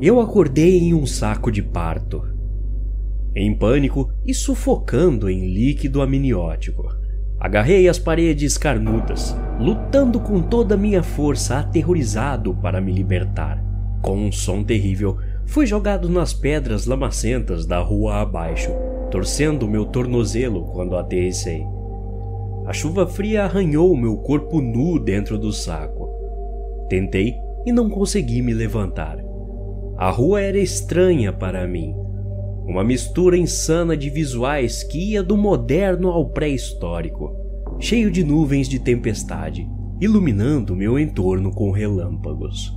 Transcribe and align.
Eu 0.00 0.20
acordei 0.20 0.78
em 0.78 0.94
um 0.94 1.06
saco 1.06 1.50
de 1.50 1.62
parto. 1.62 2.22
Em 3.34 3.54
pânico 3.54 4.10
e 4.26 4.34
sufocando 4.34 5.28
em 5.30 5.52
líquido 5.52 6.02
amniótico. 6.02 6.86
Agarrei 7.40 7.88
as 7.88 7.98
paredes 7.98 8.58
carnudas, 8.58 9.36
lutando 9.58 10.20
com 10.20 10.40
toda 10.42 10.74
a 10.74 10.78
minha 10.78 11.02
força, 11.02 11.58
aterrorizado 11.58 12.54
para 12.54 12.80
me 12.80 12.92
libertar. 12.92 13.62
Com 14.02 14.16
um 14.18 14.32
som 14.32 14.62
terrível, 14.62 15.18
fui 15.46 15.66
jogado 15.66 16.08
nas 16.08 16.32
pedras 16.32 16.86
lamacentas 16.86 17.66
da 17.66 17.78
rua 17.78 18.20
abaixo, 18.20 18.70
torcendo 19.10 19.68
meu 19.68 19.86
tornozelo 19.86 20.64
quando 20.72 20.96
aterrissei. 20.96 21.62
A 22.66 22.72
chuva 22.72 23.06
fria 23.06 23.44
arranhou 23.44 23.96
meu 23.96 24.16
corpo 24.18 24.60
nu 24.60 24.98
dentro 24.98 25.38
do 25.38 25.52
saco. 25.52 26.08
Tentei 26.88 27.34
e 27.64 27.72
não 27.72 27.88
consegui 27.88 28.42
me 28.42 28.52
levantar. 28.52 29.25
A 29.98 30.10
rua 30.10 30.42
era 30.42 30.58
estranha 30.58 31.32
para 31.32 31.66
mim. 31.66 31.94
Uma 32.66 32.84
mistura 32.84 33.34
insana 33.34 33.96
de 33.96 34.10
visuais 34.10 34.82
que 34.82 35.12
ia 35.12 35.22
do 35.22 35.38
moderno 35.38 36.10
ao 36.10 36.28
pré-histórico, 36.28 37.34
cheio 37.78 38.10
de 38.10 38.22
nuvens 38.22 38.68
de 38.68 38.78
tempestade, 38.78 39.66
iluminando 39.98 40.76
meu 40.76 40.98
entorno 40.98 41.50
com 41.50 41.70
relâmpagos. 41.70 42.76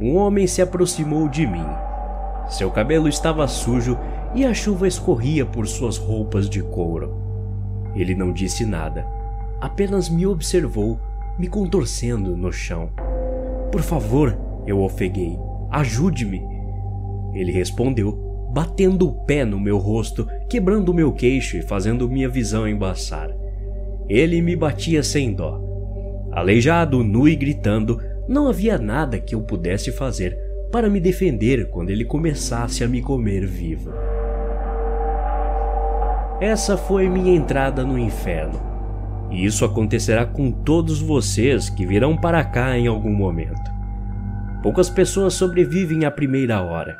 Um 0.00 0.14
homem 0.14 0.46
se 0.46 0.62
aproximou 0.62 1.28
de 1.28 1.44
mim. 1.44 1.66
Seu 2.48 2.70
cabelo 2.70 3.08
estava 3.08 3.48
sujo 3.48 3.98
e 4.32 4.44
a 4.44 4.54
chuva 4.54 4.86
escorria 4.86 5.44
por 5.44 5.66
suas 5.66 5.96
roupas 5.96 6.48
de 6.48 6.62
couro. 6.62 7.16
Ele 7.92 8.14
não 8.14 8.32
disse 8.32 8.64
nada, 8.64 9.04
apenas 9.60 10.08
me 10.08 10.28
observou, 10.28 10.96
me 11.36 11.48
contorcendo 11.48 12.36
no 12.36 12.52
chão. 12.52 12.90
Por 13.72 13.82
favor, 13.82 14.38
eu 14.64 14.80
ofeguei, 14.80 15.36
ajude-me. 15.72 16.51
Ele 17.32 17.52
respondeu, 17.52 18.12
batendo 18.52 19.08
o 19.08 19.24
pé 19.24 19.44
no 19.44 19.58
meu 19.58 19.78
rosto, 19.78 20.26
quebrando 20.48 20.92
meu 20.92 21.12
queixo 21.12 21.56
e 21.56 21.62
fazendo 21.62 22.08
minha 22.08 22.28
visão 22.28 22.68
embaçar. 22.68 23.30
Ele 24.08 24.42
me 24.42 24.54
batia 24.54 25.02
sem 25.02 25.32
dó. 25.32 25.60
Aleijado, 26.32 27.02
nu 27.02 27.28
e 27.28 27.36
gritando, 27.36 28.00
não 28.28 28.48
havia 28.48 28.78
nada 28.78 29.18
que 29.18 29.34
eu 29.34 29.42
pudesse 29.42 29.92
fazer 29.92 30.36
para 30.70 30.88
me 30.88 31.00
defender 31.00 31.68
quando 31.70 31.90
ele 31.90 32.04
começasse 32.04 32.82
a 32.82 32.88
me 32.88 33.02
comer 33.02 33.46
vivo. 33.46 33.92
Essa 36.40 36.76
foi 36.76 37.08
minha 37.08 37.34
entrada 37.34 37.84
no 37.84 37.98
inferno 37.98 38.72
e 39.32 39.46
isso 39.46 39.64
acontecerá 39.64 40.26
com 40.26 40.50
todos 40.50 41.00
vocês 41.00 41.70
que 41.70 41.86
virão 41.86 42.16
para 42.16 42.44
cá 42.44 42.78
em 42.78 42.86
algum 42.86 43.12
momento. 43.12 43.72
Poucas 44.62 44.90
pessoas 44.90 45.34
sobrevivem 45.34 46.04
à 46.04 46.10
primeira 46.10 46.60
hora, 46.60 46.98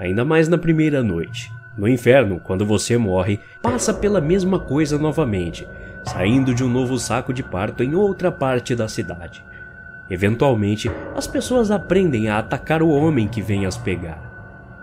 ainda 0.00 0.24
mais 0.24 0.48
na 0.48 0.56
primeira 0.56 1.02
noite. 1.02 1.52
No 1.76 1.86
inferno, 1.86 2.40
quando 2.40 2.66
você 2.66 2.96
morre, 2.96 3.38
passa 3.62 3.94
pela 3.94 4.20
mesma 4.20 4.58
coisa 4.58 4.98
novamente, 4.98 5.68
saindo 6.04 6.54
de 6.54 6.64
um 6.64 6.68
novo 6.68 6.98
saco 6.98 7.32
de 7.32 7.42
parto 7.42 7.84
em 7.84 7.94
outra 7.94 8.32
parte 8.32 8.74
da 8.74 8.88
cidade. 8.88 9.44
Eventualmente, 10.10 10.90
as 11.14 11.26
pessoas 11.26 11.70
aprendem 11.70 12.28
a 12.28 12.38
atacar 12.38 12.82
o 12.82 12.88
homem 12.88 13.28
que 13.28 13.40
vem 13.40 13.66
as 13.66 13.76
pegar. 13.76 14.20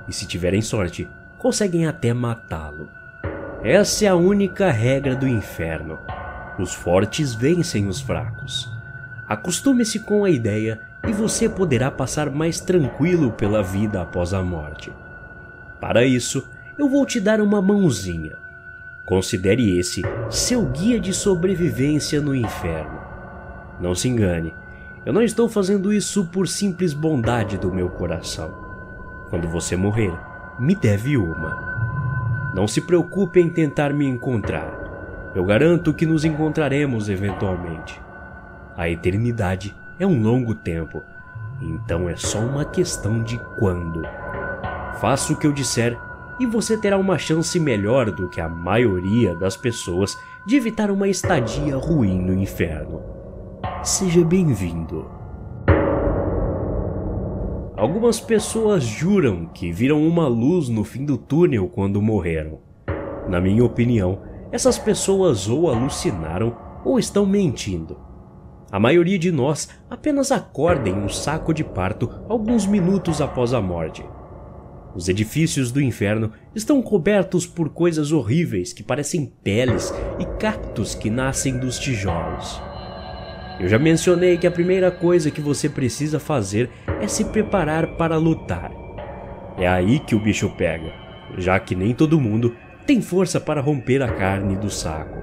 E 0.08 0.14
se 0.14 0.26
tiverem 0.26 0.62
sorte, 0.62 1.10
conseguem 1.38 1.86
até 1.86 2.14
matá-lo. 2.14 2.88
Essa 3.62 4.06
é 4.06 4.08
a 4.08 4.16
única 4.16 4.72
regra 4.72 5.16
do 5.16 5.28
inferno. 5.28 6.00
Os 6.58 6.74
fortes 6.74 7.34
vencem 7.34 7.88
os 7.88 8.00
fracos. 8.00 8.72
Acostume-se 9.28 10.00
com 10.00 10.24
a 10.24 10.30
ideia 10.30 10.80
e 11.06 11.12
você 11.12 11.50
poderá 11.50 11.92
passar 11.92 12.30
mais 12.30 12.62
tranquilo 12.62 13.32
pela 13.32 13.62
vida 13.62 14.02
após 14.02 14.34
a 14.34 14.42
morte. 14.42 14.92
Para 15.80 16.06
isso, 16.06 16.48
eu 16.78 16.90
vou 16.90 17.06
te 17.06 17.20
dar 17.20 17.42
uma 17.42 17.62
mãozinha. 17.62 18.36
Considere 19.06 19.78
esse 19.78 20.02
seu 20.30 20.66
guia 20.66 21.00
de 21.00 21.14
sobrevivência 21.14 22.20
no 22.20 22.36
inferno. 22.36 23.00
Não 23.80 23.96
se 23.96 24.10
engane, 24.10 24.54
eu 25.06 25.14
não 25.14 25.22
estou 25.22 25.48
fazendo 25.48 25.94
isso 25.94 26.26
por 26.26 26.48
simples 26.48 26.94
bondade 26.94 27.58
do 27.58 27.74
meu 27.74 27.90
coração. 27.90 28.54
Quando 29.30 29.48
você 29.48 29.76
morrer, 29.76 30.14
me 30.60 30.76
deve 30.76 31.16
uma. 31.16 32.52
Não 32.54 32.68
se 32.68 32.82
preocupe 32.82 33.40
em 33.40 33.50
tentar 33.50 33.94
me 33.94 34.06
encontrar. 34.06 35.32
Eu 35.34 35.46
garanto 35.46 35.94
que 35.94 36.06
nos 36.06 36.26
encontraremos 36.26 37.08
eventualmente. 37.08 38.02
A 38.76 38.90
eternidade 38.90 39.76
é 40.00 40.06
um 40.06 40.22
longo 40.22 40.54
tempo, 40.54 41.02
então 41.62 42.10
é 42.10 42.16
só 42.16 42.40
uma 42.40 42.66
questão 42.66 43.24
de 43.24 43.38
quando. 43.58 44.02
Faça 45.00 45.32
o 45.32 45.36
que 45.36 45.46
eu 45.46 45.52
disser 45.52 45.96
e 46.40 46.46
você 46.48 46.76
terá 46.76 46.98
uma 46.98 47.20
chance 47.20 47.60
melhor 47.60 48.10
do 48.10 48.28
que 48.28 48.42
a 48.42 48.50
maioria 48.50 49.36
das 49.36 49.56
pessoas 49.56 50.18
de 50.46 50.56
evitar 50.56 50.90
uma 50.90 51.08
estadia 51.08 51.78
ruim 51.78 52.20
no 52.20 52.34
inferno. 52.34 53.02
Seja 53.84 54.26
bem-vindo. 54.26 55.08
Algumas 57.76 58.20
pessoas 58.20 58.84
juram 58.84 59.46
que 59.46 59.72
viram 59.72 60.02
uma 60.02 60.28
luz 60.28 60.68
no 60.68 60.84
fim 60.84 61.06
do 61.06 61.16
túnel 61.16 61.70
quando 61.70 62.02
morreram. 62.02 62.60
Na 63.30 63.40
minha 63.40 63.64
opinião, 63.64 64.22
essas 64.52 64.80
pessoas 64.80 65.48
ou 65.48 65.70
alucinaram 65.70 66.58
ou 66.84 66.98
estão 66.98 67.24
mentindo. 67.24 68.00
A 68.72 68.80
maioria 68.80 69.20
de 69.20 69.32
nós 69.32 69.70
apenas 69.92 70.32
acorda 70.32 70.90
em 70.90 70.96
um 70.96 71.08
saco 71.08 71.54
de 71.54 71.64
parto 71.64 72.10
alguns 72.28 72.66
minutos 72.66 73.22
após 73.22 73.54
a 73.54 73.62
morte. 73.62 74.04
Os 74.98 75.08
edifícios 75.08 75.72
do 75.72 75.80
inferno 75.80 76.32
estão 76.56 76.82
cobertos 76.82 77.46
por 77.46 77.70
coisas 77.70 78.12
horríveis 78.12 78.74
que 78.74 78.82
parecem 78.82 79.32
peles 79.44 79.94
e 80.18 80.26
cactos 80.40 80.96
que 80.96 81.08
nascem 81.08 81.60
dos 81.60 81.78
tijolos. 81.78 82.60
Eu 83.60 83.68
já 83.68 83.78
mencionei 83.78 84.40
que 84.40 84.48
a 84.48 84.52
primeira 84.52 84.90
coisa 84.90 85.30
que 85.30 85.40
você 85.40 85.70
precisa 85.70 86.20
fazer 86.20 86.72
é 87.00 87.08
se 87.08 87.26
preparar 87.26 87.96
para 87.96 88.18
lutar. 88.18 88.72
É 89.60 89.68
aí 89.68 90.00
que 90.00 90.16
o 90.16 90.20
bicho 90.20 90.50
pega, 90.58 90.92
já 91.38 91.60
que 91.60 91.76
nem 91.76 91.94
todo 91.94 92.20
mundo 92.20 92.56
tem 92.88 93.00
força 93.00 93.40
para 93.40 93.62
romper 93.62 94.02
a 94.02 94.12
carne 94.12 94.56
do 94.56 94.72
saco. 94.72 95.22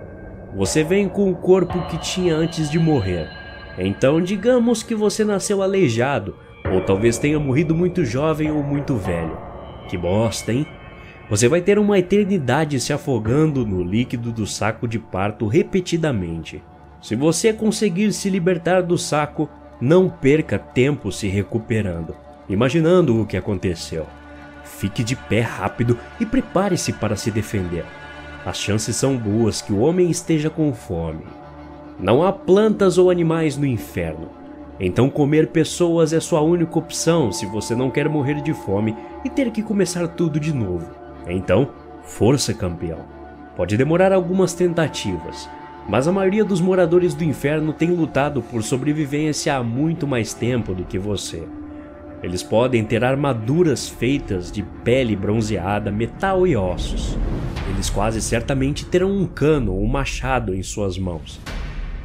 Você 0.55 0.85
vem 0.85 1.09
com 1.09 1.29
o 1.29 1.35
corpo 1.35 1.85
que 1.89 1.99
tinha 1.99 2.37
antes 2.37 2.71
de 2.71 2.79
morrer. 2.79 3.29
Então, 3.77 4.21
digamos 4.21 4.85
que 4.85 4.95
você 4.95 5.25
nasceu 5.25 5.61
aleijado, 5.61 6.37
ou 6.73 6.81
talvez 6.81 7.19
tenha 7.19 7.41
morrido 7.41 7.75
muito 7.75 8.05
jovem 8.05 8.53
ou 8.53 8.63
muito 8.63 8.95
velho. 8.95 9.44
Que 9.89 9.97
bosta, 9.97 10.53
hein? 10.53 10.67
Você 11.29 11.49
vai 11.49 11.61
ter 11.61 11.79
uma 11.79 11.99
eternidade 11.99 12.79
se 12.79 12.93
afogando 12.93 13.67
no 13.67 13.83
líquido 13.83 14.31
do 14.31 14.47
saco 14.47 14.87
de 14.87 14.99
parto 14.99 15.47
repetidamente. 15.47 16.63
Se 17.01 17.15
você 17.15 17.53
conseguir 17.53 18.13
se 18.13 18.29
libertar 18.29 18.83
do 18.83 18.97
saco, 18.99 19.49
não 19.81 20.09
perca 20.09 20.59
tempo 20.59 21.11
se 21.11 21.29
recuperando, 21.29 22.15
imaginando 22.49 23.21
o 23.21 23.27
que 23.27 23.37
aconteceu. 23.37 24.07
Fique 24.65 25.03
de 25.03 25.17
pé 25.17 25.41
rápido 25.41 25.99
e 26.21 26.27
prepare-se 26.27 26.93
para 26.93 27.17
se 27.17 27.31
defender. 27.31 27.85
As 28.45 28.59
chances 28.59 28.97
são 28.97 29.17
boas 29.17 29.63
que 29.63 29.73
o 29.73 29.81
homem 29.81 30.11
esteja 30.11 30.51
com 30.51 30.73
fome. 30.75 31.25
Não 31.99 32.23
há 32.23 32.33
plantas 32.33 32.99
ou 32.99 33.11
animais 33.11 33.57
no 33.57 33.67
inferno. 33.67 34.29
Então 34.79 35.09
comer 35.09 35.49
pessoas 35.49 36.13
é 36.13 36.19
sua 36.19 36.41
única 36.41 36.79
opção 36.79 37.31
se 37.31 37.47
você 37.47 37.75
não 37.75 37.91
quer 37.91 38.09
morrer 38.09 38.43
de 38.43 38.53
fome 38.53 38.97
e 39.25 39.31
ter 39.31 39.51
que 39.51 39.63
começar 39.63 40.07
tudo 40.09 40.41
de 40.41 40.53
novo. 40.53 40.91
Então, 41.29 41.71
força 42.03 42.53
campeão. 42.53 42.99
Pode 43.57 43.77
demorar 43.77 44.13
algumas 44.13 44.53
tentativas, 44.53 45.49
mas 45.89 46.09
a 46.09 46.13
maioria 46.13 46.45
dos 46.45 46.61
moradores 46.61 47.15
do 47.15 47.23
inferno 47.23 47.73
tem 47.73 47.91
lutado 47.91 48.43
por 48.43 48.63
sobrevivência 48.65 49.55
há 49.55 49.63
muito 49.63 50.07
mais 50.07 50.35
tempo 50.35 50.75
do 50.75 50.85
que 50.85 50.99
você. 50.99 51.47
Eles 52.21 52.43
podem 52.43 52.83
ter 52.85 53.05
armaduras 53.05 53.89
feitas 53.89 54.51
de 54.51 54.63
pele 54.83 55.15
bronzeada, 55.15 55.93
metal 55.93 56.47
e 56.47 56.57
ossos. 56.57 57.17
Eles 57.69 57.91
quase 57.91 58.21
certamente 58.21 58.87
terão 58.87 59.11
um 59.11 59.27
cano 59.27 59.75
ou 59.75 59.83
um 59.83 59.89
machado 59.89 60.55
em 60.55 60.63
suas 60.63 60.99
mãos. 60.99 61.39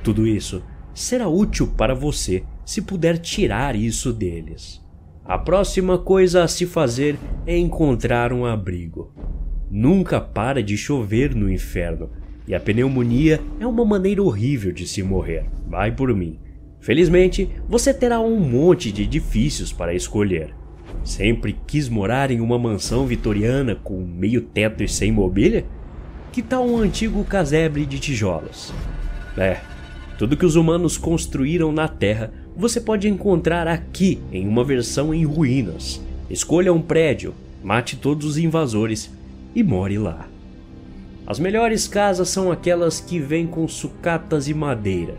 Tudo 0.04 0.28
isso 0.28 0.62
será 0.94 1.28
útil 1.28 1.68
para 1.76 1.96
você 1.96 2.44
se 2.70 2.84
puder 2.84 3.18
tirar 3.18 3.76
isso 3.76 4.14
deles. 4.14 4.80
A 5.26 5.40
próxima 5.40 5.98
coisa 5.98 6.44
a 6.44 6.48
se 6.48 6.68
fazer 6.68 7.18
é 7.44 7.58
encontrar 7.58 8.32
um 8.32 8.46
abrigo. 8.46 9.12
Nunca 9.72 10.22
para 10.22 10.62
de 10.62 10.78
chover 10.78 11.34
no 11.34 11.52
inferno, 11.52 12.12
e 12.48 12.54
a 12.54 12.60
pneumonia 12.60 13.42
é 13.60 13.66
uma 13.66 13.84
maneira 13.84 14.22
horrível 14.22 14.72
de 14.72 14.88
se 14.88 15.02
morrer. 15.02 15.48
Vai 15.68 15.92
por 15.92 16.14
mim. 16.14 16.40
Felizmente, 16.80 17.50
você 17.68 17.92
terá 17.92 18.20
um 18.20 18.40
monte 18.40 18.92
de 18.92 19.02
edifícios 19.02 19.74
para 19.74 19.96
escolher. 19.96 20.54
Sempre 21.04 21.58
quis 21.66 21.90
morar 21.90 22.30
em 22.30 22.40
uma 22.40 22.60
mansão 22.60 23.08
vitoriana 23.08 23.74
com 23.74 24.00
meio 24.06 24.42
teto 24.42 24.84
e 24.84 24.88
sem 24.88 25.12
mobília? 25.12 25.66
Que 26.32 26.44
tal 26.44 26.68
um 26.68 26.78
antigo 26.78 27.24
casebre 27.24 27.84
de 27.88 27.98
tijolos? 27.98 28.72
É, 29.36 29.58
tudo 30.20 30.38
que 30.38 30.46
os 30.46 30.56
humanos 30.56 31.00
construíram 31.00 31.72
na 31.72 31.88
Terra 31.88 32.32
você 32.60 32.82
pode 32.82 33.08
encontrar 33.08 33.70
aqui 33.70 34.20
em 34.34 34.46
uma 34.46 34.66
versão 34.66 35.14
em 35.14 35.24
ruínas. 35.24 36.02
Escolha 36.30 36.74
um 36.74 36.82
prédio, 36.82 37.34
mate 37.64 37.96
todos 37.96 38.26
os 38.28 38.38
invasores 38.38 39.10
e 39.56 39.64
more 39.64 39.98
lá. 39.98 40.28
As 41.26 41.40
melhores 41.40 41.88
casas 41.88 42.28
são 42.28 42.52
aquelas 42.52 43.00
que 43.00 43.18
vêm 43.18 43.48
com 43.48 43.66
sucatas 43.66 44.50
e 44.50 44.54
madeira. 44.54 45.16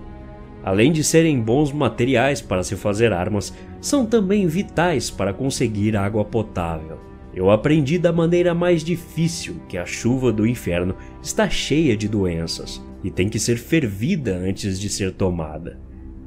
Além 0.63 0.93
de 0.93 1.03
serem 1.03 1.41
bons 1.41 1.73
materiais 1.73 2.43
para 2.43 2.63
se 2.63 2.77
fazer 2.77 3.11
armas, 3.11 3.55
são 3.81 4.05
também 4.05 4.47
vitais 4.47 5.09
para 5.09 5.33
conseguir 5.33 5.97
água 5.97 6.27
potável. 6.27 6.99
Eu 7.35 7.51
aprendi 7.51 7.99
da 7.99 8.13
maneira 8.13 8.55
mais 8.55 8.85
difícil 8.85 9.57
que 9.67 9.79
a 9.79 9.87
chuva 9.87 10.31
do 10.31 10.47
inferno 10.47 10.95
está 11.23 11.49
cheia 11.49 11.97
de 11.97 12.07
doenças 12.07 12.85
e 13.03 13.11
tem 13.11 13.31
que 13.31 13.39
ser 13.39 13.57
fervida 13.57 14.37
antes 14.37 14.79
de 14.79 14.91
ser 14.91 15.13
tomada. 15.13 15.81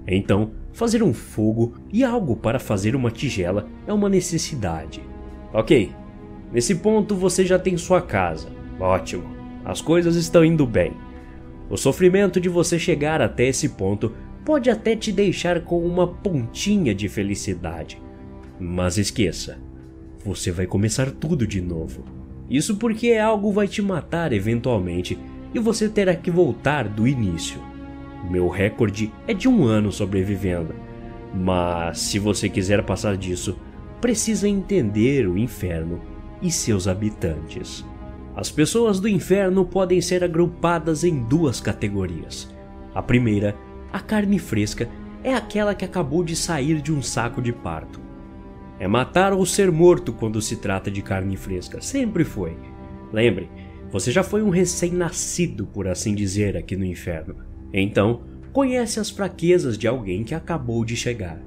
Então, 0.07 0.51
fazer 0.73 1.03
um 1.03 1.13
fogo 1.13 1.75
e 1.91 2.03
algo 2.03 2.35
para 2.35 2.59
fazer 2.59 2.95
uma 2.95 3.11
tigela 3.11 3.67
é 3.87 3.93
uma 3.93 4.09
necessidade. 4.09 5.01
Ok, 5.53 5.91
nesse 6.51 6.75
ponto 6.75 7.15
você 7.15 7.45
já 7.45 7.57
tem 7.57 7.77
sua 7.77 8.01
casa. 8.01 8.49
Ótimo, 8.79 9.23
as 9.63 9.81
coisas 9.81 10.15
estão 10.15 10.43
indo 10.43 10.65
bem. 10.65 10.93
O 11.69 11.77
sofrimento 11.77 12.41
de 12.41 12.49
você 12.49 12.77
chegar 12.77 13.21
até 13.21 13.47
esse 13.47 13.69
ponto 13.69 14.11
pode 14.43 14.69
até 14.69 14.95
te 14.95 15.11
deixar 15.11 15.61
com 15.61 15.85
uma 15.85 16.07
pontinha 16.07 16.93
de 16.93 17.07
felicidade. 17.07 18.01
Mas 18.59 18.97
esqueça, 18.97 19.57
você 20.25 20.51
vai 20.51 20.65
começar 20.65 21.11
tudo 21.11 21.47
de 21.47 21.61
novo. 21.61 22.03
Isso 22.49 22.75
porque 22.75 23.13
algo 23.13 23.51
vai 23.51 23.67
te 23.67 23.81
matar 23.81 24.33
eventualmente 24.33 25.17
e 25.53 25.59
você 25.59 25.87
terá 25.87 26.15
que 26.15 26.29
voltar 26.29 26.87
do 26.87 27.07
início. 27.07 27.59
Meu 28.29 28.47
recorde 28.47 29.11
é 29.27 29.33
de 29.33 29.49
um 29.49 29.65
ano 29.65 29.91
sobrevivendo, 29.91 30.73
mas 31.33 31.99
se 31.99 32.19
você 32.19 32.47
quiser 32.47 32.83
passar 32.83 33.17
disso, 33.17 33.57
precisa 33.99 34.47
entender 34.47 35.27
o 35.27 35.37
inferno 35.37 35.99
e 36.41 36.51
seus 36.51 36.87
habitantes. 36.87 37.85
As 38.35 38.49
pessoas 38.49 38.99
do 38.99 39.07
inferno 39.07 39.65
podem 39.65 40.01
ser 40.01 40.23
agrupadas 40.23 41.03
em 41.03 41.21
duas 41.23 41.59
categorias. 41.59 42.53
A 42.95 43.01
primeira, 43.01 43.55
a 43.91 43.99
carne 43.99 44.39
fresca, 44.39 44.89
é 45.23 45.33
aquela 45.33 45.75
que 45.75 45.85
acabou 45.85 46.23
de 46.23 46.35
sair 46.35 46.81
de 46.81 46.91
um 46.91 47.01
saco 47.01 47.41
de 47.41 47.53
parto. 47.53 48.01
É 48.79 48.87
matar 48.87 49.33
ou 49.33 49.45
ser 49.45 49.71
morto 49.71 50.11
quando 50.11 50.41
se 50.41 50.57
trata 50.57 50.89
de 50.89 51.01
carne 51.01 51.37
fresca, 51.37 51.79
sempre 51.79 52.23
foi. 52.23 52.57
Lembre, 53.11 53.49
você 53.91 54.11
já 54.11 54.23
foi 54.23 54.41
um 54.41 54.49
recém-nascido, 54.49 55.67
por 55.67 55.87
assim 55.87 56.15
dizer, 56.15 56.57
aqui 56.57 56.75
no 56.75 56.83
inferno. 56.83 57.52
Então, 57.73 58.21
conhece 58.51 58.99
as 58.99 59.09
fraquezas 59.09 59.77
de 59.77 59.87
alguém 59.87 60.23
que 60.23 60.35
acabou 60.35 60.85
de 60.85 60.95
chegar. 60.95 61.41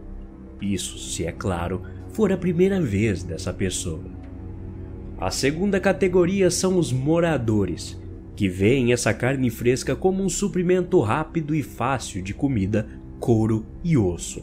Isso, 0.61 0.99
se 0.99 1.25
é 1.25 1.31
claro, 1.31 1.83
for 2.11 2.33
a 2.33 2.37
primeira 2.37 2.81
vez 2.81 3.23
dessa 3.23 3.53
pessoa. 3.53 4.05
A 5.19 5.31
segunda 5.31 5.79
categoria 5.79 6.51
são 6.51 6.79
os 6.79 6.93
moradores, 6.93 7.99
que 8.35 8.49
veem 8.49 8.93
essa 8.93 9.15
carne 9.15 9.49
fresca 9.49 9.95
como 9.95 10.23
um 10.23 10.29
suprimento 10.29 11.01
rápido 11.01 11.55
e 11.55 11.63
fácil 11.63 12.23
de 12.23 12.35
comida, 12.35 12.87
couro 13.19 13.65
e 13.83 13.97
osso. 13.97 14.43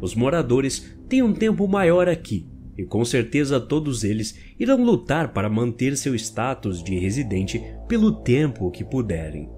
Os 0.00 0.14
moradores 0.14 0.94
têm 1.08 1.22
um 1.22 1.32
tempo 1.32 1.66
maior 1.66 2.08
aqui 2.08 2.46
e 2.76 2.84
com 2.84 3.04
certeza 3.04 3.60
todos 3.60 4.02
eles 4.02 4.38
irão 4.58 4.82
lutar 4.82 5.32
para 5.32 5.48
manter 5.48 5.96
seu 5.96 6.14
status 6.14 6.82
de 6.82 6.98
residente 6.98 7.62
pelo 7.88 8.12
tempo 8.12 8.70
que 8.70 8.84
puderem. 8.84 9.48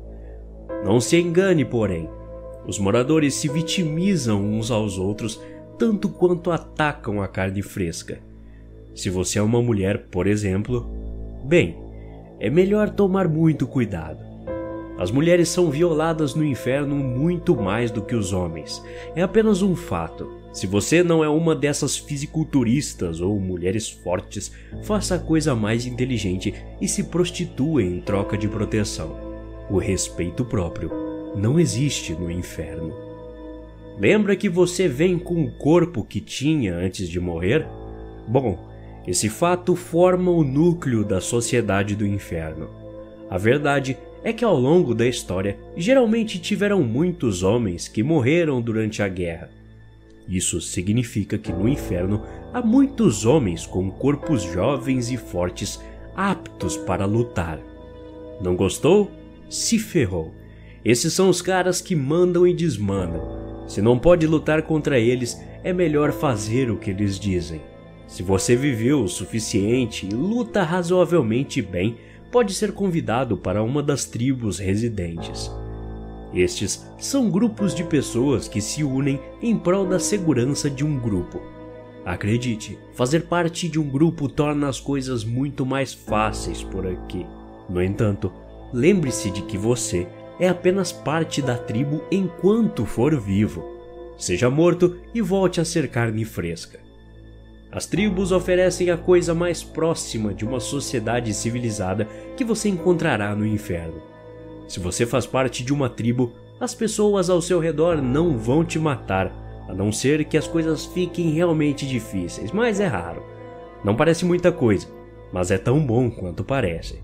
Não 0.85 1.01
se 1.01 1.19
engane, 1.19 1.65
porém, 1.65 2.09
os 2.67 2.79
moradores 2.79 3.35
se 3.35 3.49
vitimizam 3.49 4.45
uns 4.45 4.71
aos 4.71 4.99
outros 4.99 5.41
tanto 5.79 6.09
quanto 6.09 6.51
atacam 6.51 7.23
a 7.23 7.27
carne 7.27 7.63
fresca. 7.63 8.21
Se 8.95 9.11
você 9.11 9.39
é 9.39 9.43
uma 9.43 9.63
mulher, 9.63 10.07
por 10.11 10.27
exemplo, 10.27 10.87
bem, 11.45 11.77
é 12.39 12.49
melhor 12.51 12.91
tomar 12.91 13.29
muito 13.29 13.67
cuidado. 13.67 14.23
As 14.97 15.11
mulheres 15.11 15.49
são 15.49 15.71
violadas 15.71 16.35
no 16.35 16.45
inferno 16.45 16.95
muito 16.95 17.57
mais 17.57 17.91
do 17.91 18.03
que 18.03 18.15
os 18.15 18.33
homens. 18.33 18.85
É 19.17 19.23
apenas 19.23 19.63
um 19.63 19.75
fato. 19.75 20.31
Se 20.53 20.69
você 20.69 21.03
não 21.03 21.25
é 21.25 21.29
uma 21.29 21.57
dessas 21.57 21.97
fisiculturistas 21.97 23.21
ou 23.21 23.41
mulheres 23.41 23.91
fortes, 23.91 24.53
faça 24.85 25.17
a 25.17 25.19
coisa 25.19 25.55
mais 25.55 25.85
inteligente 25.85 26.55
e 26.81 26.87
se 26.87 27.05
prostitua 27.05 27.83
em 27.83 28.01
troca 28.01 28.39
de 28.39 28.47
proteção. 28.47 29.24
O 29.71 29.79
respeito 29.79 30.45
próprio 30.45 30.91
não 31.35 31.59
existe 31.59 32.13
no 32.13 32.31
inferno. 32.31 32.95
Lembra 33.99 34.37
que 34.37 34.49
você 34.49 34.89
vem 34.89 35.19
com 35.19 35.45
o 35.45 35.53
corpo 35.53 36.05
que 36.05 36.21
tinha 36.21 36.75
antes 36.75 37.09
de 37.09 37.21
morrer? 37.21 37.67
Bom, 38.27 38.69
esse 39.07 39.29
fato 39.29 39.77
forma 39.77 40.31
o 40.31 40.43
núcleo 40.43 41.05
da 41.05 41.21
sociedade 41.21 41.95
do 41.95 42.07
inferno. 42.07 42.69
A 43.31 43.39
verdade 43.39 43.97
é 44.23 44.33
que 44.33 44.45
ao 44.45 44.59
longo 44.59 44.95
da 44.95 45.07
história, 45.07 45.59
geralmente 45.77 46.39
tiveram 46.39 46.83
muitos 46.83 47.43
homens 47.43 47.89
que 47.89 48.03
morreram 48.03 48.61
durante 48.61 49.03
a 49.03 49.09
guerra 49.09 49.51
isso 50.29 50.61
significa 50.61 51.37
que 51.37 51.53
no 51.53 51.69
inferno 51.69 52.23
há 52.53 52.63
muitos 52.63 53.27
homens 53.27 53.67
com 53.67 53.91
corpos 53.91 54.43
jovens 54.43 55.11
e 55.11 55.17
fortes 55.17 55.81
aptos 56.17 56.77
para 56.77 57.05
lutar. 57.05 57.59
Não 58.41 58.57
gostou? 58.57 59.11
Se 59.49 59.79
ferrou. 59.79 60.35
Esses 60.85 61.13
são 61.13 61.29
os 61.29 61.41
caras 61.41 61.81
que 61.81 61.97
mandam 61.97 62.47
e 62.47 62.53
desmandam. 62.53 63.67
Se 63.67 63.81
não 63.81 63.99
pode 63.99 64.27
lutar 64.27 64.63
contra 64.63 64.99
eles, 64.99 65.41
é 65.63 65.73
melhor 65.73 66.13
fazer 66.13 66.71
o 66.71 66.77
que 66.77 66.91
eles 66.91 67.19
dizem. 67.19 67.61
Se 68.07 68.23
você 68.23 68.55
viveu 68.55 69.03
o 69.03 69.09
suficiente 69.09 70.07
e 70.07 70.15
luta 70.15 70.63
razoavelmente 70.63 71.63
bem, 71.63 71.97
pode 72.31 72.53
ser 72.53 72.73
convidado 72.73 73.37
para 73.37 73.63
uma 73.63 73.83
das 73.83 74.05
tribos 74.05 74.59
residentes. 74.59 75.51
Estes 76.35 76.85
são 76.99 77.31
grupos 77.31 77.75
de 77.75 77.85
pessoas 77.85 78.49
que 78.49 78.61
se 78.61 78.83
unem 78.83 79.21
em 79.41 79.57
prol 79.57 79.87
da 79.87 79.99
segurança 79.99 80.69
de 80.69 80.85
um 80.85 80.99
grupo. 80.99 81.41
Acredite, 82.05 82.79
fazer 82.93 83.21
parte 83.21 83.69
de 83.69 83.79
um 83.79 83.89
grupo 83.89 84.29
torna 84.29 84.69
as 84.69 84.79
coisas 84.79 85.25
muito 85.25 85.65
mais 85.65 85.95
fáceis 85.95 86.63
por 86.63 86.87
aqui. 86.87 87.25
No 87.69 87.83
entanto, 87.83 88.31
lembre-se 88.75 89.31
de 89.31 89.43
que 89.43 89.57
você 89.57 90.07
é 90.39 90.49
apenas 90.49 90.93
parte 90.93 91.41
da 91.41 91.57
tribo 91.57 92.03
enquanto 92.11 92.85
for 92.85 93.19
vivo. 93.19 93.65
Seja 94.19 94.51
morto 94.51 94.97
e 95.15 95.23
volte 95.23 95.61
a 95.61 95.65
ser 95.65 95.89
carne 95.89 96.25
fresca. 96.25 96.79
As 97.73 97.87
tribos 97.87 98.33
oferecem 98.33 98.91
a 98.91 98.97
coisa 98.97 99.35
mais 99.35 99.63
próxima 99.63 100.35
de 100.35 100.45
uma 100.45 100.61
sociedade 100.61 101.33
civilizada 101.33 102.07
que 102.37 102.45
você 102.45 102.69
encontrará 102.69 103.35
no 103.35 103.47
inferno 103.47 104.15
se 104.67 104.81
você 104.81 105.05
faz 105.07 105.27
parte 105.27 105.63
de 105.63 105.73
uma 105.73 105.89
tribo, 105.89 106.33
as 106.59 106.75
pessoas 106.75 107.29
ao 107.29 107.43
seu 107.43 107.61
redor 107.61 108.01
não 108.01 108.39
vão 108.39 108.65
te 108.65 108.79
matar, 108.79 109.33
a 109.69 109.75
não 109.75 109.93
ser 109.93 110.25
que 110.25 110.37
as 110.37 110.47
coisas 110.47 110.85
fiquem 110.87 111.31
realmente 111.31 111.87
difíceis, 111.87 112.51
mas 112.51 112.81
é 112.81 112.87
raro. 112.87 113.23
Não 113.85 113.95
parece 113.95 114.25
muita 114.25 114.51
coisa, 114.51 114.89
mas 115.33 115.51
é 115.51 115.59
tão 115.59 115.85
bom 115.85 116.11
quanto 116.11 116.43
parece. 116.43 117.03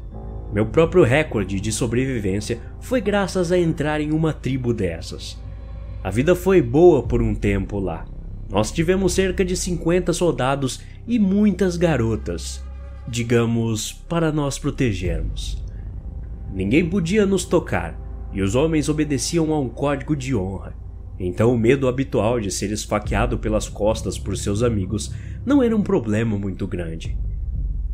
Meu 0.53 0.67
próprio 0.67 1.05
recorde 1.05 1.61
de 1.61 1.71
sobrevivência 1.71 2.61
foi 2.81 3.01
graças 3.01 3.53
a 3.53 3.59
entrar 3.59 4.01
em 4.01 4.13
uma 4.13 4.33
tribo 4.33 4.75
dessas. 4.75 5.41
A 6.03 6.11
vida 6.11 6.35
foi 6.35 6.61
boa 6.61 7.03
por 7.05 7.23
um 7.23 7.35
tempo 7.35 7.79
lá. 7.79 8.05
Nós 8.49 8.73
tivemos 8.73 9.13
cerca 9.13 9.45
de 9.45 9.57
50 9.57 10.13
soldados 10.13 10.81
e 11.07 11.21
muitas 11.21 11.77
garotas, 11.77 12.65
digamos, 13.07 13.93
para 13.93 14.33
nós 14.33 14.59
protegermos. 14.59 15.63
Ninguém 16.53 16.89
podia 16.89 17.25
nos 17.25 17.45
tocar, 17.45 17.97
e 18.33 18.43
os 18.43 18.57
homens 18.57 18.89
obedeciam 18.89 19.53
a 19.53 19.61
um 19.61 19.69
código 19.69 20.17
de 20.17 20.35
honra. 20.35 20.75
Então 21.17 21.55
o 21.55 21.59
medo 21.59 21.87
habitual 21.87 22.41
de 22.41 22.51
ser 22.51 22.73
esfaqueado 22.73 23.39
pelas 23.39 23.69
costas 23.69 24.19
por 24.19 24.37
seus 24.37 24.65
amigos 24.65 25.15
não 25.47 25.63
era 25.63 25.77
um 25.77 25.83
problema 25.83 26.37
muito 26.37 26.67
grande. 26.67 27.17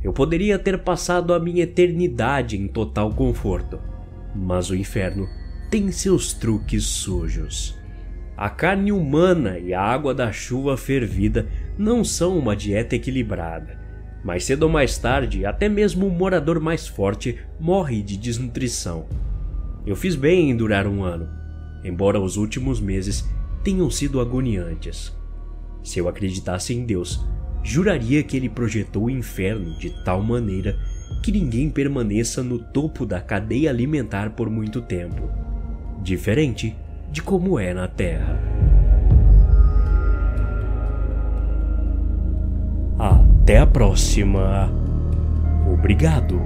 Eu 0.02 0.12
poderia 0.12 0.58
ter 0.58 0.78
passado 0.78 1.34
a 1.34 1.40
minha 1.40 1.62
eternidade 1.62 2.56
em 2.56 2.68
total 2.68 3.12
conforto, 3.12 3.78
mas 4.34 4.70
o 4.70 4.76
inferno 4.76 5.26
tem 5.70 5.90
seus 5.90 6.32
truques 6.32 6.84
sujos. 6.84 7.76
A 8.36 8.50
carne 8.50 8.92
humana 8.92 9.58
e 9.58 9.72
a 9.72 9.80
água 9.80 10.14
da 10.14 10.30
chuva 10.30 10.76
fervida 10.76 11.48
não 11.78 12.04
são 12.04 12.38
uma 12.38 12.54
dieta 12.54 12.94
equilibrada. 12.94 13.78
Mais 14.22 14.44
cedo 14.44 14.64
ou 14.64 14.68
mais 14.68 14.98
tarde, 14.98 15.46
até 15.46 15.68
mesmo 15.68 16.06
o 16.06 16.10
morador 16.10 16.60
mais 16.60 16.86
forte 16.86 17.38
morre 17.58 18.02
de 18.02 18.16
desnutrição. 18.16 19.06
Eu 19.86 19.96
fiz 19.96 20.14
bem 20.14 20.50
em 20.50 20.56
durar 20.56 20.86
um 20.86 21.02
ano, 21.02 21.28
embora 21.84 22.20
os 22.20 22.36
últimos 22.36 22.80
meses 22.80 23.24
tenham 23.64 23.90
sido 23.90 24.20
agoniantes. 24.20 25.16
Se 25.82 25.98
eu 25.98 26.08
acreditasse 26.08 26.74
em 26.74 26.84
Deus, 26.84 27.24
juraria 27.66 28.22
que 28.22 28.36
ele 28.36 28.48
projetou 28.48 29.06
o 29.06 29.10
inferno 29.10 29.76
de 29.76 29.90
tal 30.04 30.22
maneira 30.22 30.78
que 31.20 31.32
ninguém 31.32 31.68
permaneça 31.68 32.40
no 32.40 32.60
topo 32.60 33.04
da 33.04 33.20
cadeia 33.20 33.70
alimentar 33.70 34.30
por 34.30 34.48
muito 34.48 34.80
tempo, 34.80 35.28
diferente 36.00 36.76
de 37.10 37.20
como 37.20 37.58
é 37.58 37.74
na 37.74 37.88
Terra. 37.88 38.40
Até 42.96 43.58
a 43.58 43.66
próxima. 43.66 44.70
Obrigado. 45.72 46.40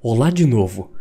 Olá 0.00 0.30
de 0.30 0.46
novo. 0.46 0.92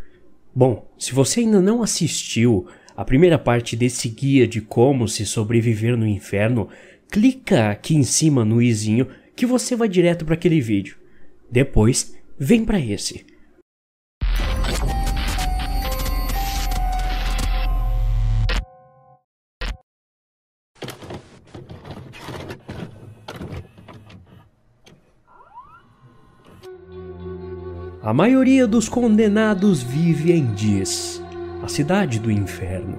Bom, 0.54 0.92
se 0.98 1.14
você 1.14 1.42
ainda 1.42 1.62
não 1.62 1.84
assistiu 1.84 2.68
a 3.00 3.06
primeira 3.06 3.40
parte 3.40 3.78
desse 3.78 4.10
guia 4.10 4.46
de 4.46 4.60
como 4.60 5.08
se 5.08 5.26
sobreviver 5.26 5.96
no 5.96 6.06
inferno, 6.06 6.68
clica 7.10 7.70
aqui 7.70 7.96
em 7.96 8.04
cima 8.04 8.44
no 8.44 8.62
izinho 8.62 9.08
que 9.38 9.46
você 9.46 9.74
vai 9.74 9.88
direto 9.88 10.26
para 10.26 10.34
aquele 10.34 10.60
vídeo. 10.60 10.98
Depois, 11.50 12.14
vem 12.38 12.66
para 12.66 12.78
esse. 12.78 13.26
A 28.02 28.14
maioria 28.14 28.68
dos 28.68 28.90
condenados 28.90 29.82
vive 29.82 30.34
em 30.34 30.54
Diz, 30.54 31.19
a 31.19 31.19
cidade 31.70 32.20
do 32.20 32.32
inferno. 32.32 32.98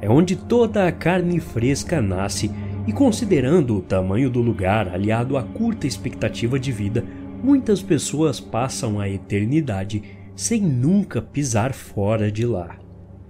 É 0.00 0.08
onde 0.08 0.36
toda 0.36 0.86
a 0.86 0.92
carne 0.92 1.38
fresca 1.40 2.00
nasce 2.00 2.50
e, 2.86 2.92
considerando 2.92 3.76
o 3.76 3.82
tamanho 3.82 4.30
do 4.30 4.40
lugar 4.40 4.88
aliado 4.88 5.36
à 5.36 5.42
curta 5.42 5.86
expectativa 5.86 6.58
de 6.58 6.72
vida, 6.72 7.04
muitas 7.42 7.82
pessoas 7.82 8.40
passam 8.40 8.98
a 8.98 9.08
eternidade 9.08 10.02
sem 10.34 10.62
nunca 10.62 11.20
pisar 11.20 11.74
fora 11.74 12.32
de 12.32 12.46
lá. 12.46 12.78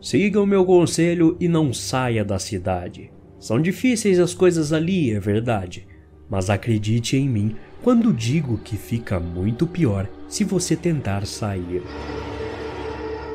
Siga 0.00 0.40
o 0.40 0.46
meu 0.46 0.64
conselho 0.64 1.36
e 1.40 1.48
não 1.48 1.72
saia 1.72 2.24
da 2.24 2.38
cidade. 2.38 3.10
São 3.38 3.60
difíceis 3.60 4.18
as 4.18 4.32
coisas 4.32 4.72
ali, 4.72 5.12
é 5.12 5.18
verdade, 5.18 5.86
mas 6.28 6.48
acredite 6.48 7.16
em 7.16 7.28
mim 7.28 7.56
quando 7.82 8.12
digo 8.12 8.58
que 8.58 8.76
fica 8.76 9.18
muito 9.18 9.66
pior 9.66 10.08
se 10.28 10.44
você 10.44 10.76
tentar 10.76 11.26
sair. 11.26 11.82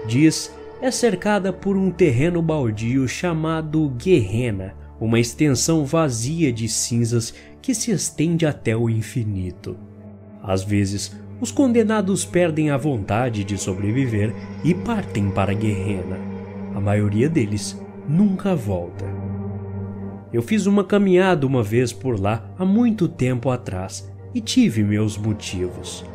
Diz 0.08 0.56
é 0.86 0.92
cercada 0.92 1.52
por 1.52 1.76
um 1.76 1.90
terreno 1.90 2.44
baldio 2.44 3.08
chamado 3.08 3.90
Guerrena, 3.98 4.76
uma 5.00 5.20
extensão 5.20 5.84
vazia 5.84 6.54
de 6.54 6.70
cinzas 6.70 7.34
que 7.60 7.74
se 7.74 7.90
estende 7.90 8.46
até 8.46 8.78
o 8.78 8.88
infinito. 8.88 9.76
Às 10.44 10.64
vezes, 10.64 11.20
os 11.42 11.52
condenados 11.52 12.24
perdem 12.24 12.70
a 12.70 12.78
vontade 12.78 13.44
de 13.44 13.58
sobreviver 13.58 14.32
e 14.64 14.76
partem 14.76 15.32
para 15.32 15.56
Guerrena. 15.56 16.20
A 16.76 16.80
maioria 16.80 17.28
deles 17.28 17.84
nunca 18.08 18.56
volta. 18.56 19.06
Eu 20.32 20.44
fiz 20.44 20.68
uma 20.68 20.84
caminhada 20.84 21.48
uma 21.48 21.64
vez 21.64 21.92
por 21.92 22.20
lá 22.20 22.48
há 22.60 22.64
muito 22.64 23.08
tempo 23.08 23.50
atrás 23.50 24.08
e 24.36 24.40
tive 24.40 24.84
meus 24.84 25.18
motivos. 25.18 26.06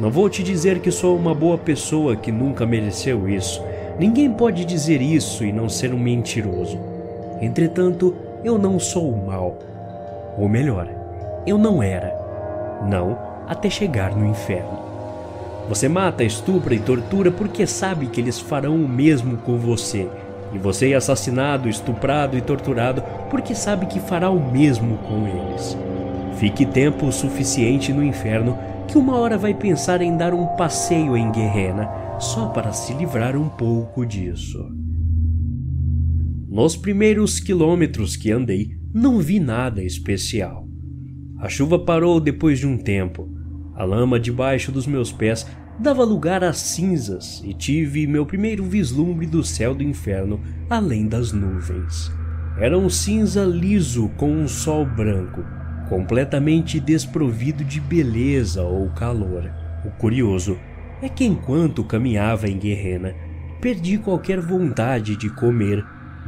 Não 0.00 0.10
vou 0.10 0.30
te 0.30 0.42
dizer 0.42 0.80
que 0.80 0.90
sou 0.90 1.14
uma 1.18 1.34
boa 1.34 1.58
pessoa 1.58 2.16
que 2.16 2.32
nunca 2.32 2.64
mereceu 2.64 3.28
isso. 3.28 3.62
Ninguém 4.00 4.32
pode 4.32 4.64
dizer 4.64 5.02
isso 5.02 5.44
e 5.44 5.52
não 5.52 5.68
ser 5.68 5.92
um 5.92 5.98
mentiroso. 5.98 6.78
Entretanto, 7.38 8.16
eu 8.42 8.56
não 8.56 8.78
sou 8.78 9.06
o 9.06 9.26
mal. 9.26 9.58
Ou 10.38 10.48
melhor, 10.48 10.88
eu 11.46 11.58
não 11.58 11.82
era. 11.82 12.10
Não 12.88 13.18
até 13.46 13.68
chegar 13.68 14.16
no 14.16 14.26
inferno. 14.26 14.78
Você 15.68 15.86
mata, 15.86 16.24
estupra 16.24 16.74
e 16.74 16.80
tortura 16.80 17.30
porque 17.30 17.66
sabe 17.66 18.06
que 18.06 18.22
eles 18.22 18.40
farão 18.40 18.74
o 18.74 18.88
mesmo 18.88 19.36
com 19.36 19.58
você. 19.58 20.08
E 20.50 20.56
você 20.56 20.92
é 20.92 20.96
assassinado, 20.96 21.68
estuprado 21.68 22.38
e 22.38 22.40
torturado 22.40 23.04
porque 23.28 23.54
sabe 23.54 23.84
que 23.84 24.00
fará 24.00 24.30
o 24.30 24.40
mesmo 24.40 24.96
com 24.96 25.28
eles. 25.28 25.76
Fique 26.36 26.64
tempo 26.64 27.12
suficiente 27.12 27.92
no 27.92 28.02
inferno 28.02 28.58
que 28.88 28.96
uma 28.96 29.18
hora 29.18 29.36
vai 29.36 29.52
pensar 29.52 30.00
em 30.00 30.16
dar 30.16 30.32
um 30.32 30.46
passeio 30.56 31.18
em 31.18 31.30
Guerrena 31.30 32.08
só 32.20 32.48
para 32.48 32.72
se 32.72 32.92
livrar 32.92 33.36
um 33.36 33.48
pouco 33.48 34.04
disso. 34.04 34.64
Nos 36.48 36.76
primeiros 36.76 37.40
quilômetros 37.40 38.16
que 38.16 38.30
andei, 38.30 38.76
não 38.92 39.18
vi 39.18 39.40
nada 39.40 39.82
especial. 39.82 40.68
A 41.38 41.48
chuva 41.48 41.78
parou 41.78 42.20
depois 42.20 42.58
de 42.58 42.66
um 42.66 42.76
tempo. 42.76 43.28
A 43.74 43.84
lama 43.84 44.20
debaixo 44.20 44.70
dos 44.70 44.86
meus 44.86 45.10
pés 45.10 45.46
dava 45.78 46.04
lugar 46.04 46.44
a 46.44 46.52
cinzas 46.52 47.42
e 47.44 47.54
tive 47.54 48.06
meu 48.06 48.26
primeiro 48.26 48.64
vislumbre 48.64 49.26
do 49.26 49.42
céu 49.42 49.74
do 49.74 49.82
inferno 49.82 50.40
além 50.68 51.08
das 51.08 51.32
nuvens. 51.32 52.12
Era 52.58 52.76
um 52.76 52.90
cinza 52.90 53.44
liso 53.44 54.10
com 54.16 54.30
um 54.30 54.46
sol 54.46 54.84
branco 54.84 55.42
completamente 55.90 56.78
desprovido 56.78 57.64
de 57.64 57.80
beleza 57.80 58.62
ou 58.62 58.88
calor. 58.90 59.50
O 59.84 59.90
curioso 59.90 60.56
é 61.02 61.08
que 61.08 61.24
enquanto 61.24 61.84
caminhava 61.84 62.48
em 62.48 62.58
Guerrena, 62.58 63.14
perdi 63.60 63.98
qualquer 63.98 64.40
vontade 64.40 65.16
de 65.16 65.30
comer, 65.30 65.84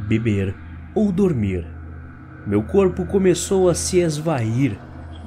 beber 0.09 0.55
ou 0.95 1.11
dormir. 1.11 1.67
Meu 2.47 2.62
corpo 2.62 3.07
começou 3.07 3.69
a 3.69 3.75
se 3.75 3.99
esvair, 4.00 4.79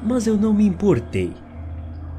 mas 0.04 0.28
eu 0.28 0.38
não 0.38 0.54
me 0.54 0.66
importei. 0.66 1.34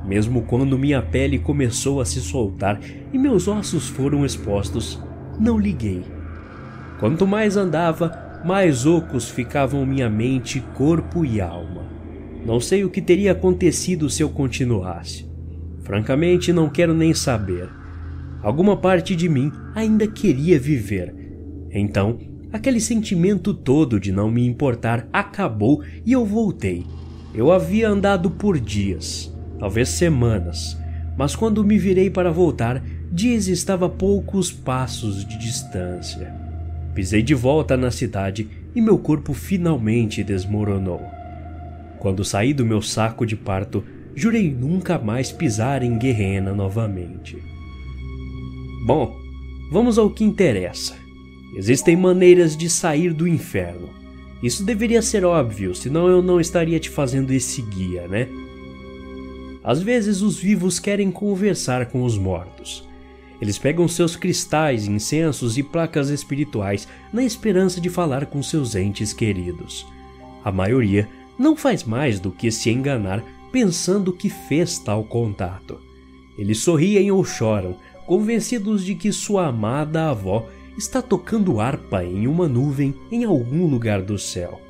Mesmo 0.05 0.43
quando 0.43 0.79
minha 0.79 1.03
pele 1.03 1.39
começou 1.39 2.01
a 2.01 2.05
se 2.05 2.21
soltar 2.21 2.81
e 3.13 3.19
meus 3.19 3.49
ossos 3.49 3.89
foram 3.89 4.25
expostos, 4.25 5.03
não 5.39 5.59
liguei. 5.59 6.05
Quanto 6.99 7.27
mais 7.27 7.57
andava, 7.57 8.41
mais 8.45 8.87
ocos 8.87 9.29
ficavam 9.29 9.85
minha 9.85 10.09
mente, 10.09 10.61
corpo 10.75 11.25
e 11.25 11.41
alma. 11.41 11.85
Não 12.45 12.61
sei 12.61 12.85
o 12.85 12.91
que 12.91 13.03
teria 13.03 13.33
acontecido 13.33 14.09
se 14.09 14.23
eu 14.23 14.31
continuasse. 14.31 15.36
Francamente, 15.87 16.53
não 16.53 16.69
quero 16.69 16.93
nem 16.93 17.15
saber. 17.15 17.69
Alguma 18.43 18.77
parte 18.77 19.15
de 19.15 19.29
mim 19.29 19.53
ainda 19.75 20.07
queria 20.07 20.59
viver. 20.59 21.15
Então, 21.71 22.19
aquele 22.53 22.81
sentimento 22.81 23.55
todo 23.55 24.01
de 24.01 24.11
não 24.11 24.31
me 24.31 24.45
importar 24.45 25.09
acabou 25.13 25.83
e 26.05 26.13
eu 26.13 26.27
voltei. 26.27 26.85
Eu 27.33 27.53
havia 27.53 27.89
andado 27.89 28.31
por 28.33 28.59
dias, 28.59 29.33
talvez 29.59 29.89
semanas, 29.91 30.77
mas 31.17 31.37
quando 31.37 31.65
me 31.65 31.79
virei 31.79 32.11
para 32.11 32.33
voltar, 32.33 32.83
Dias 33.11 33.47
estava 33.47 33.87
a 33.87 33.89
poucos 33.89 34.51
passos 34.51 35.25
de 35.25 35.39
distância. 35.39 36.35
Pisei 36.95 37.23
de 37.23 37.35
volta 37.35 37.77
na 37.77 37.91
cidade 37.91 38.49
e 38.75 38.81
meu 38.81 38.99
corpo 38.99 39.33
finalmente 39.33 40.25
desmoronou. 40.25 41.01
Quando 41.99 42.25
saí 42.25 42.53
do 42.53 42.67
meu 42.67 42.83
saco 42.83 43.25
de 43.25 43.37
parto, 43.37 43.85
jurei 44.17 44.51
nunca 44.51 44.99
mais 44.99 45.31
pisar 45.31 45.83
em 45.83 45.99
Guerrena 45.99 46.55
novamente. 46.55 47.37
Bom, 48.87 49.15
vamos 49.71 49.99
ao 49.99 50.11
que 50.11 50.25
interessa. 50.25 50.97
Existem 51.55 51.95
maneiras 51.95 52.57
de 52.57 52.71
sair 52.71 53.13
do 53.13 53.29
inferno. 53.29 53.91
Isso 54.43 54.65
deveria 54.65 55.03
ser 55.03 55.25
óbvio, 55.25 55.75
senão 55.75 56.09
eu 56.09 56.23
não 56.23 56.41
estaria 56.41 56.81
te 56.81 56.89
fazendo 56.89 57.31
esse 57.33 57.61
guia, 57.61 58.09
né? 58.09 58.27
Às 59.63 59.83
vezes 59.83 60.23
os 60.23 60.39
vivos 60.39 60.79
querem 60.79 61.11
conversar 61.11 61.87
com 61.87 62.03
os 62.03 62.17
mortos. 62.17 62.87
Eles 63.41 63.59
pegam 63.59 63.87
seus 63.87 64.17
cristais, 64.17 64.87
incensos 64.87 65.59
e 65.59 65.63
placas 65.63 66.09
espirituais 66.09 66.89
na 67.13 67.23
esperança 67.23 67.81
de 67.81 67.91
falar 67.91 68.27
com 68.27 68.43
seus 68.43 68.75
entes 68.75 69.13
queridos. 69.13 69.87
A 70.45 70.51
maioria 70.51 71.09
não 71.39 71.57
faz 71.57 71.85
mais 71.85 72.19
do 72.19 72.31
que 72.31 72.51
se 72.51 72.71
enganar 72.71 73.23
pensando 73.57 74.13
que 74.13 74.29
fez 74.29 74.79
tal 74.79 75.03
contato. 75.03 75.81
Eles 76.37 76.59
sorriem 76.59 77.11
ou 77.11 77.25
choram, 77.25 77.75
convencidos 78.05 78.85
de 78.85 78.95
que 78.95 79.11
sua 79.11 79.47
amada 79.47 80.11
avó 80.11 80.47
está 80.77 81.01
tocando 81.01 81.59
harpa 81.59 82.05
em 82.05 82.27
uma 82.27 82.47
nuvem 82.47 82.95
em 83.11 83.25
algum 83.25 83.67
lugar 83.67 84.03
do 84.03 84.19
céu. 84.19 84.61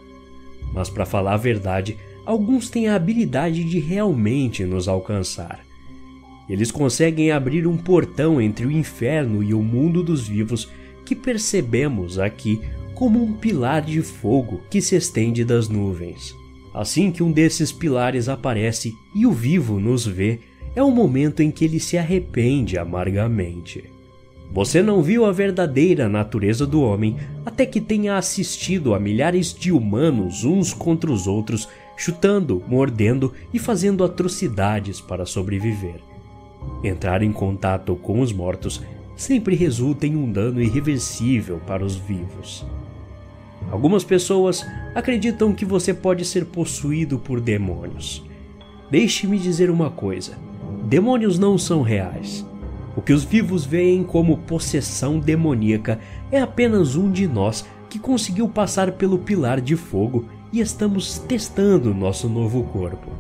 Mas, 0.72 0.88
para 0.88 1.04
falar 1.04 1.34
a 1.34 1.36
verdade, 1.36 1.96
alguns 2.24 2.70
têm 2.70 2.86
a 2.86 2.94
habilidade 2.94 3.64
de 3.64 3.80
realmente 3.80 4.64
nos 4.64 4.86
alcançar. 4.86 5.66
Eles 6.48 6.70
conseguem 6.70 7.32
abrir 7.32 7.66
um 7.66 7.76
portão 7.76 8.40
entre 8.40 8.66
o 8.66 8.70
inferno 8.70 9.42
e 9.42 9.52
o 9.52 9.64
mundo 9.64 10.00
dos 10.00 10.28
vivos 10.28 10.68
que 11.04 11.16
percebemos 11.16 12.20
aqui 12.20 12.60
como 12.94 13.20
um 13.20 13.32
pilar 13.32 13.82
de 13.82 14.00
fogo 14.00 14.60
que 14.70 14.80
se 14.80 14.94
estende 14.94 15.44
das 15.44 15.68
nuvens. 15.68 16.36
Assim 16.76 17.10
que 17.10 17.22
um 17.22 17.32
desses 17.32 17.72
pilares 17.72 18.28
aparece 18.28 18.94
e 19.14 19.24
o 19.24 19.32
vivo 19.32 19.80
nos 19.80 20.06
vê, 20.06 20.40
é 20.74 20.82
o 20.82 20.90
momento 20.90 21.40
em 21.40 21.50
que 21.50 21.64
ele 21.64 21.80
se 21.80 21.96
arrepende 21.96 22.76
amargamente. 22.76 23.84
Você 24.52 24.82
não 24.82 25.02
viu 25.02 25.24
a 25.24 25.32
verdadeira 25.32 26.06
natureza 26.06 26.66
do 26.66 26.82
homem 26.82 27.16
até 27.46 27.64
que 27.64 27.80
tenha 27.80 28.18
assistido 28.18 28.92
a 28.92 29.00
milhares 29.00 29.54
de 29.54 29.72
humanos 29.72 30.44
uns 30.44 30.74
contra 30.74 31.10
os 31.10 31.26
outros, 31.26 31.66
chutando, 31.96 32.62
mordendo 32.68 33.32
e 33.54 33.58
fazendo 33.58 34.04
atrocidades 34.04 35.00
para 35.00 35.24
sobreviver. 35.24 35.96
Entrar 36.84 37.22
em 37.22 37.32
contato 37.32 37.96
com 37.96 38.20
os 38.20 38.34
mortos 38.34 38.82
sempre 39.16 39.56
resulta 39.56 40.06
em 40.06 40.14
um 40.14 40.30
dano 40.30 40.62
irreversível 40.62 41.58
para 41.66 41.82
os 41.82 41.96
vivos. 41.96 42.66
Algumas 43.70 44.04
pessoas 44.04 44.66
acreditam 44.94 45.52
que 45.52 45.64
você 45.64 45.92
pode 45.92 46.24
ser 46.24 46.46
possuído 46.46 47.18
por 47.18 47.40
demônios. 47.40 48.24
Deixe-me 48.90 49.38
dizer 49.38 49.70
uma 49.70 49.90
coisa: 49.90 50.38
demônios 50.84 51.38
não 51.38 51.58
são 51.58 51.82
reais. 51.82 52.46
O 52.96 53.02
que 53.02 53.12
os 53.12 53.24
vivos 53.24 53.66
veem 53.66 54.02
como 54.02 54.38
possessão 54.38 55.18
demoníaca 55.18 55.98
é 56.30 56.40
apenas 56.40 56.96
um 56.96 57.10
de 57.10 57.28
nós 57.28 57.66
que 57.90 57.98
conseguiu 57.98 58.48
passar 58.48 58.92
pelo 58.92 59.18
pilar 59.18 59.60
de 59.60 59.76
fogo 59.76 60.26
e 60.52 60.60
estamos 60.60 61.18
testando 61.18 61.94
nosso 61.94 62.28
novo 62.28 62.64
corpo. 62.64 63.10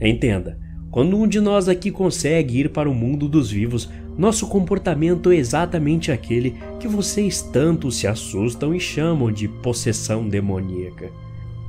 Entenda, 0.00 0.58
quando 0.92 1.16
um 1.16 1.26
de 1.26 1.40
nós 1.40 1.70
aqui 1.70 1.90
consegue 1.90 2.60
ir 2.60 2.68
para 2.68 2.88
o 2.88 2.94
mundo 2.94 3.26
dos 3.26 3.50
vivos, 3.50 3.88
nosso 4.16 4.46
comportamento 4.46 5.30
é 5.30 5.36
exatamente 5.36 6.12
aquele 6.12 6.54
que 6.78 6.86
vocês 6.86 7.40
tanto 7.40 7.90
se 7.90 8.06
assustam 8.06 8.74
e 8.74 8.78
chamam 8.78 9.32
de 9.32 9.48
possessão 9.48 10.28
demoníaca. 10.28 11.10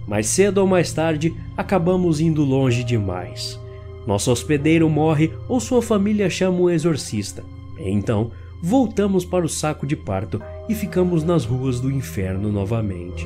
Mais 0.06 0.28
cedo 0.28 0.58
ou 0.58 0.68
mais 0.68 0.92
tarde, 0.92 1.34
acabamos 1.56 2.20
indo 2.20 2.44
longe 2.44 2.84
demais. 2.84 3.58
Nosso 4.06 4.30
hospedeiro 4.30 4.90
morre 4.90 5.32
ou 5.48 5.62
sua 5.62 5.82
família 5.82 6.30
chama 6.30 6.60
um 6.60 6.70
exorcista. 6.70 7.46
Então, 7.80 8.30
voltamos 8.62 9.24
para 9.24 9.46
o 9.46 9.50
saco 9.50 9.88
de 9.88 9.96
parto 9.96 10.42
e 10.68 10.76
ficamos 10.76 11.24
nas 11.24 11.46
ruas 11.46 11.80
do 11.80 11.90
inferno 11.90 12.52
novamente. 12.52 13.26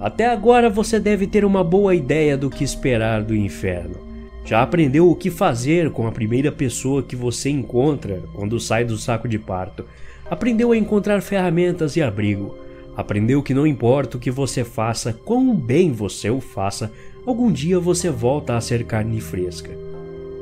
Até 0.00 0.26
agora 0.26 0.70
você 0.70 0.98
deve 0.98 1.26
ter 1.26 1.44
uma 1.44 1.62
boa 1.62 1.94
ideia 1.94 2.34
do 2.34 2.48
que 2.48 2.64
esperar 2.64 3.22
do 3.22 3.36
inferno. 3.36 3.96
Já 4.46 4.62
aprendeu 4.62 5.10
o 5.10 5.14
que 5.14 5.30
fazer 5.30 5.90
com 5.90 6.06
a 6.06 6.12
primeira 6.12 6.50
pessoa 6.50 7.02
que 7.02 7.14
você 7.14 7.50
encontra 7.50 8.22
quando 8.32 8.58
sai 8.58 8.82
do 8.82 8.96
saco 8.96 9.28
de 9.28 9.38
parto. 9.38 9.84
Aprendeu 10.30 10.72
a 10.72 10.76
encontrar 10.76 11.20
ferramentas 11.20 11.96
e 11.96 12.02
abrigo. 12.02 12.56
Aprendeu 12.96 13.42
que 13.42 13.52
não 13.52 13.66
importa 13.66 14.16
o 14.16 14.20
que 14.20 14.30
você 14.30 14.64
faça, 14.64 15.12
quão 15.12 15.54
bem 15.54 15.92
você 15.92 16.30
o 16.30 16.40
faça, 16.40 16.90
algum 17.26 17.52
dia 17.52 17.78
você 17.78 18.08
volta 18.08 18.56
a 18.56 18.60
ser 18.60 18.84
carne 18.84 19.20
fresca. 19.20 19.70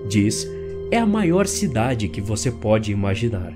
Diz, 0.08 0.48
é 0.90 0.98
a 0.98 1.06
maior 1.06 1.46
cidade 1.48 2.08
que 2.08 2.20
você 2.20 2.50
pode 2.50 2.92
imaginar. 2.92 3.52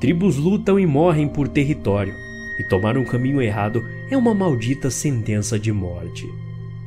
Tribos 0.00 0.36
lutam 0.36 0.80
e 0.80 0.86
morrem 0.86 1.28
por 1.28 1.46
território 1.46 2.27
e 2.58 2.64
tomar 2.64 2.98
um 2.98 3.04
caminho 3.04 3.40
errado 3.40 3.88
é 4.10 4.16
uma 4.16 4.34
maldita 4.34 4.90
sentença 4.90 5.58
de 5.58 5.72
morte. 5.72 6.28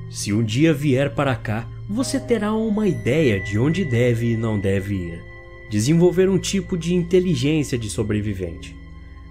Se 0.09 0.33
um 0.33 0.43
dia 0.43 0.73
vier 0.73 1.15
para 1.15 1.35
cá, 1.35 1.65
você 1.89 2.19
terá 2.19 2.53
uma 2.53 2.87
ideia 2.87 3.39
de 3.39 3.57
onde 3.57 3.85
deve 3.85 4.33
e 4.33 4.37
não 4.37 4.59
deve 4.59 4.95
ir. 4.95 5.23
Desenvolver 5.69 6.29
um 6.29 6.37
tipo 6.37 6.77
de 6.77 6.93
inteligência 6.93 7.77
de 7.77 7.89
sobrevivente. 7.89 8.75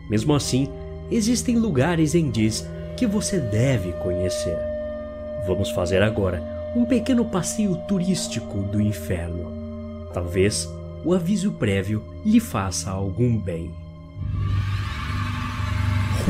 Mesmo 0.09 0.35
assim, 0.35 0.68
existem 1.11 1.59
lugares 1.59 2.14
em 2.14 2.30
Diz 2.30 2.66
que 2.97 3.06
você 3.06 3.38
deve 3.38 3.92
conhecer. 4.02 4.56
Vamos 5.47 5.70
fazer 5.70 6.02
agora 6.02 6.42
um 6.75 6.85
pequeno 6.85 7.25
passeio 7.25 7.76
turístico 7.87 8.59
do 8.62 8.80
inferno. 8.80 9.52
Talvez 10.14 10.68
o 11.04 11.12
aviso 11.14 11.52
prévio 11.52 12.02
lhe 12.25 12.40
faça 12.40 12.90
algum 12.90 13.37
bem. 13.37 13.70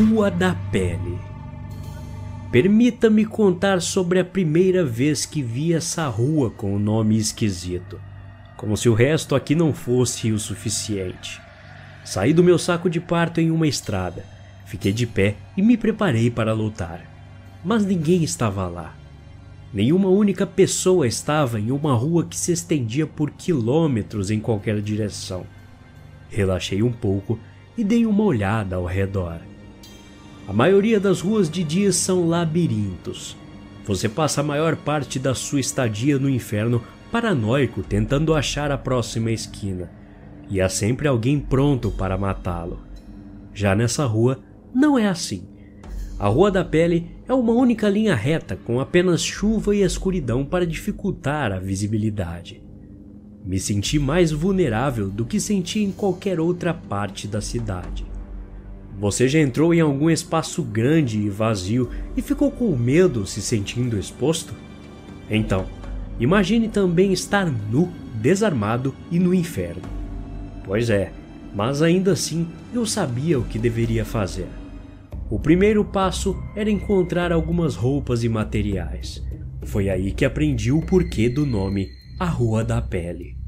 Rua 0.01 0.31
da 0.31 0.55
Pele. 0.73 1.19
Permita-me 2.51 3.27
contar 3.27 3.83
sobre 3.83 4.19
a 4.19 4.25
primeira 4.25 4.83
vez 4.83 5.27
que 5.27 5.43
vi 5.43 5.75
essa 5.75 6.09
rua 6.09 6.51
com 6.51 6.73
o 6.73 6.77
um 6.77 6.79
nome 6.79 7.19
esquisito, 7.19 8.01
como 8.57 8.79
se 8.79 8.89
o 8.89 8.95
resto 8.95 9.35
aqui 9.35 9.55
não 9.55 9.75
fosse 9.75 10.33
o 10.33 10.39
suficiente. 10.39 11.39
Saí 12.03 12.33
do 12.33 12.43
meu 12.43 12.59
saco 12.59 12.89
de 12.89 12.99
parto 12.99 13.43
em 13.43 13.51
uma 13.51 13.69
estrada, 13.69 14.25
fiquei 14.65 14.91
de 14.91 15.07
pé 15.07 15.37
e 15.55 15.61
me 15.61 15.77
preparei 15.77 16.31
para 16.31 16.55
lutar. 16.55 17.05
Mas 17.63 17.85
ninguém 17.85 18.25
estava 18.25 18.67
lá. 18.69 18.97
Nenhuma 19.71 20.09
única 20.09 20.47
pessoa 20.47 21.07
estava 21.07 21.61
em 21.61 21.71
uma 21.71 21.93
rua 21.93 22.25
que 22.25 22.39
se 22.39 22.53
estendia 22.53 23.07
por 23.07 23.33
quilômetros 23.33 24.31
em 24.31 24.41
qualquer 24.41 24.81
direção. 24.81 25.45
Relaxei 26.31 26.83
um 26.83 26.91
pouco 26.91 27.39
e 27.77 27.85
dei 27.85 28.07
uma 28.07 28.25
olhada 28.25 28.77
ao 28.77 28.87
redor. 28.87 29.50
A 30.51 30.53
maioria 30.53 30.99
das 30.99 31.21
ruas 31.21 31.49
de 31.49 31.63
dia 31.63 31.93
são 31.93 32.27
labirintos. 32.27 33.37
Você 33.87 34.09
passa 34.09 34.41
a 34.41 34.45
maior 34.45 34.75
parte 34.75 35.17
da 35.17 35.33
sua 35.33 35.61
estadia 35.61 36.19
no 36.19 36.29
inferno 36.29 36.83
paranoico 37.13 37.85
tentando 37.85 38.35
achar 38.35 38.73
a 38.73 38.77
próxima 38.77 39.31
esquina, 39.31 39.89
e 40.49 40.61
há 40.61 40.69
sempre 40.69 41.07
alguém 41.07 41.39
pronto 41.39 41.93
para 41.93 42.19
matá-lo. 42.19 42.81
Já 43.55 43.77
nessa 43.77 44.05
rua, 44.07 44.41
não 44.75 44.99
é 44.99 45.07
assim. 45.07 45.45
A 46.19 46.27
Rua 46.27 46.51
da 46.51 46.65
Pele 46.65 47.13
é 47.29 47.33
uma 47.33 47.53
única 47.53 47.89
linha 47.89 48.17
reta 48.17 48.57
com 48.57 48.81
apenas 48.81 49.23
chuva 49.23 49.77
e 49.77 49.83
escuridão 49.83 50.45
para 50.45 50.67
dificultar 50.67 51.53
a 51.53 51.61
visibilidade. 51.61 52.61
Me 53.47 53.61
senti 53.61 54.01
mais 54.01 54.33
vulnerável 54.33 55.11
do 55.11 55.25
que 55.25 55.39
senti 55.39 55.79
em 55.85 55.93
qualquer 55.93 56.41
outra 56.41 56.75
parte 56.75 57.29
da 57.29 57.41
cidade. 57.41 58.10
Você 59.01 59.27
já 59.27 59.41
entrou 59.41 59.73
em 59.73 59.81
algum 59.81 60.11
espaço 60.11 60.63
grande 60.63 61.19
e 61.19 61.31
vazio 61.31 61.89
e 62.15 62.21
ficou 62.21 62.51
com 62.51 62.77
medo 62.77 63.27
se 63.27 63.41
sentindo 63.41 63.99
exposto? 63.99 64.53
Então, 65.31 65.65
imagine 66.19 66.69
também 66.69 67.11
estar 67.11 67.47
nu, 67.47 67.91
desarmado 68.21 68.95
e 69.11 69.19
no 69.19 69.33
inferno. 69.33 69.81
Pois 70.67 70.91
é, 70.91 71.13
mas 71.55 71.81
ainda 71.81 72.13
assim 72.13 72.47
eu 72.75 72.85
sabia 72.85 73.39
o 73.39 73.45
que 73.45 73.59
deveria 73.59 74.05
fazer. 74.05 74.49
O 75.31 75.39
primeiro 75.41 75.83
passo 75.83 76.37
era 76.55 76.71
encontrar 76.71 77.33
algumas 77.33 77.77
roupas 77.77 78.23
e 78.23 78.29
materiais. 78.29 79.27
Foi 79.63 79.89
aí 79.89 80.13
que 80.13 80.27
aprendi 80.27 80.71
o 80.71 80.83
porquê 80.83 81.31
do 81.31 81.47
nome 81.47 81.89
A 82.19 82.27
Rua 82.27 82.63
da 82.63 82.83
Pele. 82.83 83.39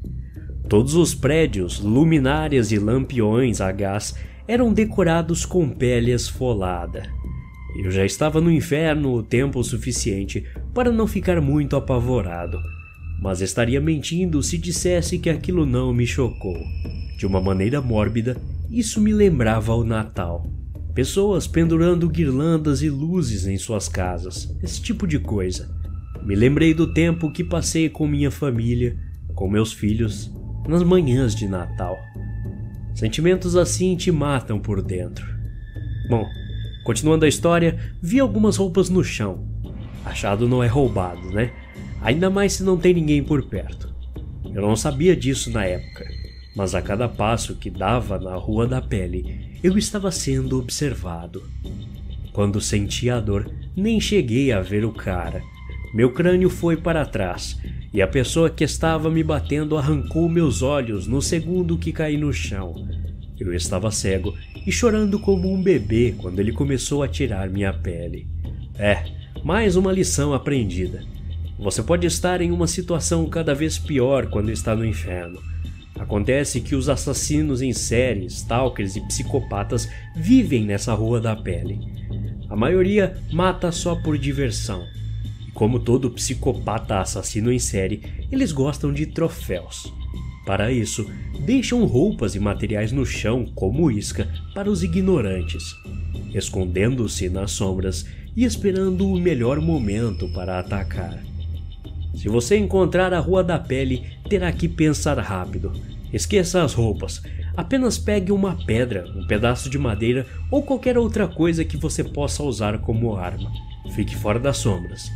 Todos 0.67 0.95
os 0.95 1.13
prédios, 1.13 1.79
luminárias 1.79 2.71
e 2.71 2.79
lampiões 2.79 3.61
a 3.61 3.71
gás 3.71 4.15
eram 4.47 4.73
decorados 4.73 5.45
com 5.45 5.69
pele 5.69 6.11
esfolada. 6.11 7.03
Eu 7.75 7.89
já 7.89 8.05
estava 8.05 8.39
no 8.39 8.51
inferno 8.51 9.13
o 9.13 9.23
tempo 9.23 9.63
suficiente 9.63 10.45
para 10.73 10.91
não 10.91 11.07
ficar 11.07 11.41
muito 11.41 11.75
apavorado, 11.75 12.59
mas 13.21 13.41
estaria 13.41 13.81
mentindo 13.81 14.43
se 14.43 14.57
dissesse 14.57 15.17
que 15.17 15.29
aquilo 15.29 15.65
não 15.65 15.93
me 15.93 16.05
chocou. 16.05 16.57
De 17.17 17.25
uma 17.25 17.41
maneira 17.41 17.81
mórbida, 17.81 18.37
isso 18.69 18.99
me 18.99 19.13
lembrava 19.13 19.73
o 19.73 19.83
Natal. 19.83 20.45
Pessoas 20.93 21.47
pendurando 21.47 22.09
guirlandas 22.09 22.83
e 22.83 22.89
luzes 22.89 23.47
em 23.47 23.57
suas 23.57 23.87
casas, 23.87 24.55
esse 24.61 24.81
tipo 24.81 25.07
de 25.07 25.17
coisa. 25.17 25.73
Me 26.23 26.35
lembrei 26.35 26.73
do 26.73 26.93
tempo 26.93 27.31
que 27.31 27.43
passei 27.43 27.89
com 27.89 28.07
minha 28.07 28.29
família, 28.29 28.95
com 29.33 29.49
meus 29.49 29.73
filhos, 29.73 30.31
nas 30.67 30.83
manhãs 30.83 31.33
de 31.33 31.47
Natal. 31.47 31.97
Sentimentos 32.93 33.55
assim 33.55 33.95
te 33.95 34.11
matam 34.11 34.59
por 34.59 34.81
dentro. 34.81 35.25
Bom, 36.09 36.25
continuando 36.83 37.25
a 37.25 37.27
história, 37.27 37.79
vi 38.01 38.19
algumas 38.19 38.57
roupas 38.57 38.89
no 38.89 39.03
chão. 39.03 39.47
Achado 40.05 40.47
não 40.47 40.63
é 40.63 40.67
roubado, 40.67 41.31
né? 41.31 41.51
Ainda 42.01 42.29
mais 42.29 42.53
se 42.53 42.63
não 42.63 42.77
tem 42.77 42.93
ninguém 42.93 43.23
por 43.23 43.43
perto. 43.43 43.93
Eu 44.53 44.61
não 44.61 44.75
sabia 44.75 45.15
disso 45.15 45.49
na 45.49 45.65
época, 45.65 46.05
mas 46.55 46.75
a 46.75 46.81
cada 46.81 47.07
passo 47.09 47.55
que 47.55 47.69
dava 47.69 48.19
na 48.19 48.35
Rua 48.35 48.67
da 48.67 48.81
Pele, 48.81 49.57
eu 49.63 49.77
estava 49.77 50.11
sendo 50.11 50.59
observado. 50.59 51.41
Quando 52.31 52.61
senti 52.61 53.09
a 53.09 53.19
dor, 53.19 53.49
nem 53.75 53.99
cheguei 53.99 54.51
a 54.51 54.61
ver 54.61 54.85
o 54.85 54.91
cara. 54.91 55.41
Meu 55.93 56.11
crânio 56.11 56.49
foi 56.49 56.75
para 56.75 57.05
trás 57.05 57.55
e 57.93 58.01
a 58.01 58.07
pessoa 58.07 58.49
que 58.49 58.63
estava 58.63 59.11
me 59.11 59.23
batendo 59.23 59.77
arrancou 59.77 60.27
meus 60.27 60.63
olhos 60.63 61.05
no 61.05 61.21
segundo 61.21 61.77
que 61.77 61.91
caí 61.91 62.17
no 62.17 62.33
chão. 62.33 62.87
Eu 63.39 63.53
estava 63.53 63.91
cego 63.91 64.33
e 64.65 64.71
chorando 64.71 65.19
como 65.19 65.53
um 65.53 65.61
bebê 65.61 66.15
quando 66.17 66.39
ele 66.39 66.51
começou 66.51 67.03
a 67.03 67.07
tirar 67.07 67.47
minha 67.47 67.71
pele. 67.71 68.27
É, 68.73 69.03
mais 69.43 69.75
uma 69.75 69.91
lição 69.91 70.33
aprendida. 70.33 71.03
Você 71.59 71.83
pode 71.83 72.07
estar 72.07 72.41
em 72.41 72.49
uma 72.49 72.65
situação 72.65 73.29
cada 73.29 73.53
vez 73.53 73.77
pior 73.77 74.31
quando 74.31 74.49
está 74.49 74.75
no 74.75 74.83
inferno. 74.83 75.39
Acontece 75.99 76.59
que 76.59 76.75
os 76.75 76.89
assassinos 76.89 77.61
em 77.61 77.71
série, 77.71 78.25
stalkers 78.25 78.95
e 78.95 79.01
psicopatas 79.01 79.87
vivem 80.15 80.65
nessa 80.65 80.91
rua 80.95 81.21
da 81.21 81.35
pele. 81.35 81.79
A 82.49 82.55
maioria 82.55 83.15
mata 83.31 83.71
só 83.71 83.95
por 83.95 84.17
diversão 84.17 84.83
como 85.53 85.79
todo 85.79 86.09
psicopata 86.09 86.99
assassino 86.99 87.51
em 87.51 87.59
série, 87.59 88.01
eles 88.31 88.51
gostam 88.51 88.91
de 88.91 89.05
troféus. 89.05 89.93
Para 90.45 90.71
isso, 90.71 91.09
deixam 91.45 91.85
roupas 91.85 92.35
e 92.35 92.39
materiais 92.39 92.91
no 92.91 93.05
chão 93.05 93.45
como 93.55 93.89
isca 93.89 94.27
para 94.53 94.69
os 94.69 94.83
ignorantes, 94.83 95.75
escondendo-se 96.33 97.29
nas 97.29 97.51
sombras 97.51 98.05
e 98.35 98.43
esperando 98.43 99.07
o 99.07 99.19
melhor 99.19 99.61
momento 99.61 100.27
para 100.33 100.59
atacar. 100.59 101.23
Se 102.15 102.27
você 102.27 102.57
encontrar 102.57 103.13
a 103.13 103.19
Rua 103.19 103.43
da 103.43 103.57
Pele, 103.57 104.03
terá 104.27 104.51
que 104.51 104.67
pensar 104.67 105.17
rápido. 105.19 105.71
Esqueça 106.11 106.63
as 106.63 106.73
roupas. 106.73 107.21
apenas 107.55 107.97
pegue 107.99 108.31
uma 108.31 108.55
pedra, 108.65 109.05
um 109.15 109.27
pedaço 109.27 109.69
de 109.69 109.77
madeira 109.77 110.25
ou 110.49 110.63
qualquer 110.63 110.97
outra 110.97 111.27
coisa 111.27 111.63
que 111.63 111.77
você 111.77 112.03
possa 112.03 112.43
usar 112.43 112.79
como 112.79 113.15
arma. 113.15 113.51
Fique 113.95 114.15
fora 114.15 114.39
das 114.39 114.57
sombras. 114.57 115.11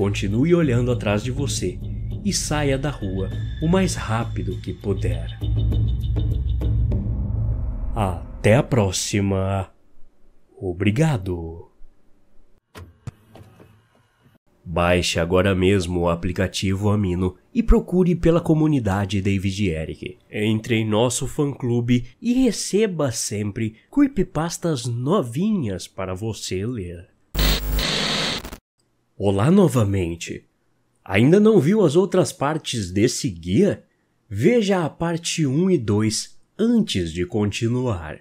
Continue 0.00 0.54
olhando 0.54 0.90
atrás 0.90 1.22
de 1.22 1.30
você 1.30 1.78
e 2.24 2.32
saia 2.32 2.78
da 2.78 2.88
rua 2.88 3.28
o 3.60 3.68
mais 3.68 3.94
rápido 3.94 4.58
que 4.62 4.72
puder. 4.72 5.38
Até 7.94 8.56
a 8.56 8.62
próxima. 8.62 9.70
Obrigado. 10.58 11.68
Baixe 14.64 15.20
agora 15.20 15.54
mesmo 15.54 16.00
o 16.00 16.08
aplicativo 16.08 16.88
Amino 16.88 17.36
e 17.54 17.62
procure 17.62 18.16
pela 18.16 18.40
comunidade 18.40 19.20
David 19.20 19.68
Eric. 19.68 20.16
Entre 20.30 20.76
em 20.76 20.88
nosso 20.88 21.26
fã-clube 21.26 22.06
e 22.22 22.42
receba 22.42 23.12
sempre 23.12 23.76
creepypastas 23.92 24.86
novinhas 24.86 25.86
para 25.86 26.14
você 26.14 26.64
ler. 26.64 27.19
Olá 29.22 29.50
novamente. 29.50 30.46
Ainda 31.04 31.38
não 31.38 31.60
viu 31.60 31.84
as 31.84 31.94
outras 31.94 32.32
partes 32.32 32.90
desse 32.90 33.28
guia? 33.28 33.84
Veja 34.26 34.82
a 34.82 34.88
parte 34.88 35.46
1 35.46 35.72
e 35.72 35.76
2 35.76 36.38
antes 36.58 37.12
de 37.12 37.26
continuar. 37.26 38.20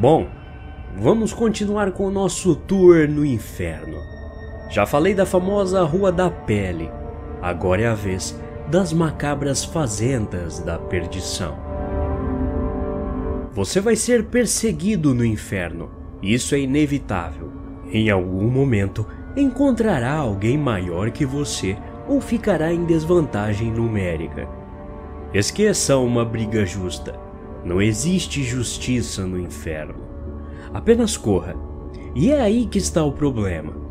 Bom, 0.00 0.28
vamos 1.00 1.32
continuar 1.32 1.92
com 1.92 2.06
o 2.06 2.10
nosso 2.10 2.56
tour 2.56 3.08
no 3.08 3.24
inferno. 3.24 4.17
Já 4.68 4.84
falei 4.86 5.14
da 5.14 5.24
famosa 5.24 5.82
Rua 5.82 6.12
da 6.12 6.30
Pele, 6.30 6.90
agora 7.40 7.82
é 7.82 7.86
a 7.86 7.94
vez 7.94 8.38
das 8.68 8.92
macabras 8.92 9.64
fazendas 9.64 10.58
da 10.60 10.78
perdição. 10.78 11.56
Você 13.52 13.80
vai 13.80 13.96
ser 13.96 14.26
perseguido 14.26 15.14
no 15.14 15.24
inferno, 15.24 15.90
isso 16.22 16.54
é 16.54 16.60
inevitável. 16.60 17.50
Em 17.90 18.10
algum 18.10 18.48
momento 18.50 19.06
encontrará 19.36 20.14
alguém 20.14 20.58
maior 20.58 21.10
que 21.10 21.24
você 21.24 21.76
ou 22.06 22.20
ficará 22.20 22.72
em 22.72 22.84
desvantagem 22.84 23.72
numérica. 23.72 24.46
Esqueça 25.32 25.96
uma 25.96 26.24
briga 26.24 26.66
justa 26.66 27.28
não 27.64 27.82
existe 27.82 28.42
justiça 28.42 29.26
no 29.26 29.38
inferno. 29.38 29.96
Apenas 30.72 31.16
corra. 31.16 31.56
E 32.14 32.30
é 32.30 32.40
aí 32.40 32.66
que 32.66 32.78
está 32.78 33.04
o 33.04 33.12
problema. 33.12 33.87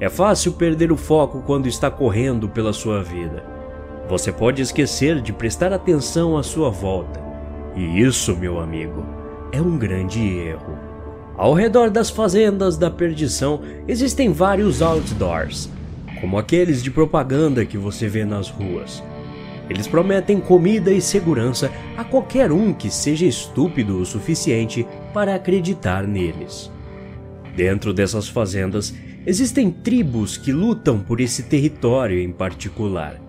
É 0.00 0.08
fácil 0.08 0.52
perder 0.52 0.90
o 0.90 0.96
foco 0.96 1.42
quando 1.44 1.68
está 1.68 1.90
correndo 1.90 2.48
pela 2.48 2.72
sua 2.72 3.02
vida. 3.02 3.44
Você 4.08 4.32
pode 4.32 4.62
esquecer 4.62 5.20
de 5.20 5.30
prestar 5.30 5.74
atenção 5.74 6.38
à 6.38 6.42
sua 6.42 6.70
volta. 6.70 7.20
E 7.76 8.00
isso, 8.00 8.34
meu 8.34 8.58
amigo, 8.58 9.04
é 9.52 9.60
um 9.60 9.76
grande 9.76 10.18
erro. 10.20 10.78
Ao 11.36 11.52
redor 11.52 11.90
das 11.90 12.08
fazendas 12.08 12.78
da 12.78 12.90
perdição 12.90 13.60
existem 13.86 14.32
vários 14.32 14.80
outdoors, 14.80 15.68
como 16.18 16.38
aqueles 16.38 16.82
de 16.82 16.90
propaganda 16.90 17.66
que 17.66 17.76
você 17.76 18.08
vê 18.08 18.24
nas 18.24 18.48
ruas. 18.48 19.02
Eles 19.68 19.86
prometem 19.86 20.40
comida 20.40 20.90
e 20.90 21.00
segurança 21.00 21.70
a 21.96 22.04
qualquer 22.04 22.50
um 22.50 22.72
que 22.72 22.90
seja 22.90 23.26
estúpido 23.26 24.00
o 24.00 24.06
suficiente 24.06 24.86
para 25.12 25.34
acreditar 25.34 26.06
neles. 26.06 26.70
Dentro 27.54 27.92
dessas 27.92 28.28
fazendas, 28.28 28.94
existem 29.26 29.70
tribos 29.70 30.36
que 30.36 30.52
lutam 30.52 30.98
por 30.98 31.20
esse 31.20 31.44
território 31.44 32.18
em 32.18 32.32
particular 32.32 33.20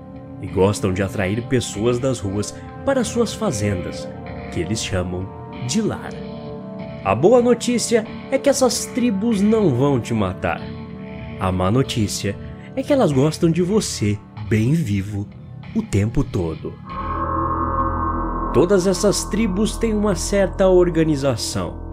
e 0.41 0.47
gostam 0.47 0.93
de 0.93 1.03
atrair 1.03 1.41
pessoas 1.47 1.99
das 1.99 2.19
ruas 2.19 2.55
para 2.85 3.03
suas 3.03 3.33
fazendas, 3.33 4.07
que 4.53 4.59
eles 4.59 4.83
chamam 4.83 5.27
de 5.67 5.81
lar. 5.81 6.11
A 7.03 7.15
boa 7.15 7.41
notícia 7.41 8.05
é 8.31 8.37
que 8.37 8.49
essas 8.49 8.85
tribos 8.87 9.41
não 9.41 9.75
vão 9.75 9.99
te 9.99 10.13
matar. 10.13 10.61
A 11.39 11.51
má 11.51 11.71
notícia 11.71 12.35
é 12.75 12.83
que 12.83 12.93
elas 12.93 13.11
gostam 13.11 13.49
de 13.49 13.61
você 13.61 14.17
bem 14.47 14.73
vivo 14.73 15.27
o 15.75 15.81
tempo 15.81 16.23
todo. 16.23 16.73
Todas 18.53 18.85
essas 18.85 19.25
tribos 19.25 19.77
têm 19.77 19.93
uma 19.93 20.13
certa 20.15 20.67
organização. 20.67 21.90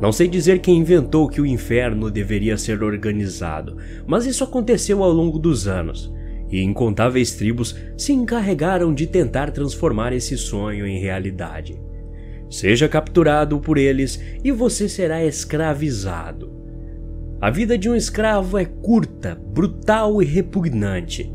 Não 0.00 0.10
sei 0.10 0.28
dizer 0.28 0.60
quem 0.60 0.78
inventou 0.78 1.28
que 1.28 1.40
o 1.40 1.46
inferno 1.46 2.10
deveria 2.10 2.56
ser 2.56 2.82
organizado, 2.82 3.76
mas 4.06 4.24
isso 4.24 4.42
aconteceu 4.42 5.02
ao 5.02 5.12
longo 5.12 5.38
dos 5.38 5.68
anos, 5.68 6.10
e 6.50 6.62
incontáveis 6.62 7.34
tribos 7.34 7.76
se 7.96 8.12
encarregaram 8.12 8.94
de 8.94 9.06
tentar 9.06 9.50
transformar 9.50 10.12
esse 10.12 10.38
sonho 10.38 10.86
em 10.86 10.98
realidade. 10.98 11.78
Seja 12.48 12.88
capturado 12.88 13.60
por 13.60 13.76
eles 13.76 14.20
e 14.42 14.50
você 14.50 14.88
será 14.88 15.24
escravizado. 15.24 16.50
A 17.40 17.50
vida 17.50 17.78
de 17.78 17.88
um 17.88 17.94
escravo 17.94 18.58
é 18.58 18.64
curta, 18.64 19.34
brutal 19.34 20.22
e 20.22 20.24
repugnante. 20.26 21.32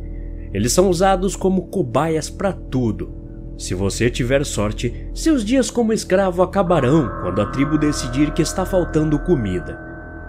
Eles 0.54 0.74
são 0.74 0.90
usados 0.90 1.36
como 1.36 1.68
cobaias 1.68 2.30
para 2.30 2.52
tudo. 2.52 3.25
Se 3.58 3.74
você 3.74 4.10
tiver 4.10 4.46
sorte, 4.46 5.10
seus 5.14 5.44
dias 5.44 5.72
como 5.72 5.94
escravo 5.94 6.42
acabarão 6.42 7.10
quando 7.22 7.42
a 7.42 7.46
tribo 7.46 7.78
decidir 7.78 8.32
que 8.32 8.42
está 8.42 8.66
faltando 8.66 9.18
comida. 9.20 9.80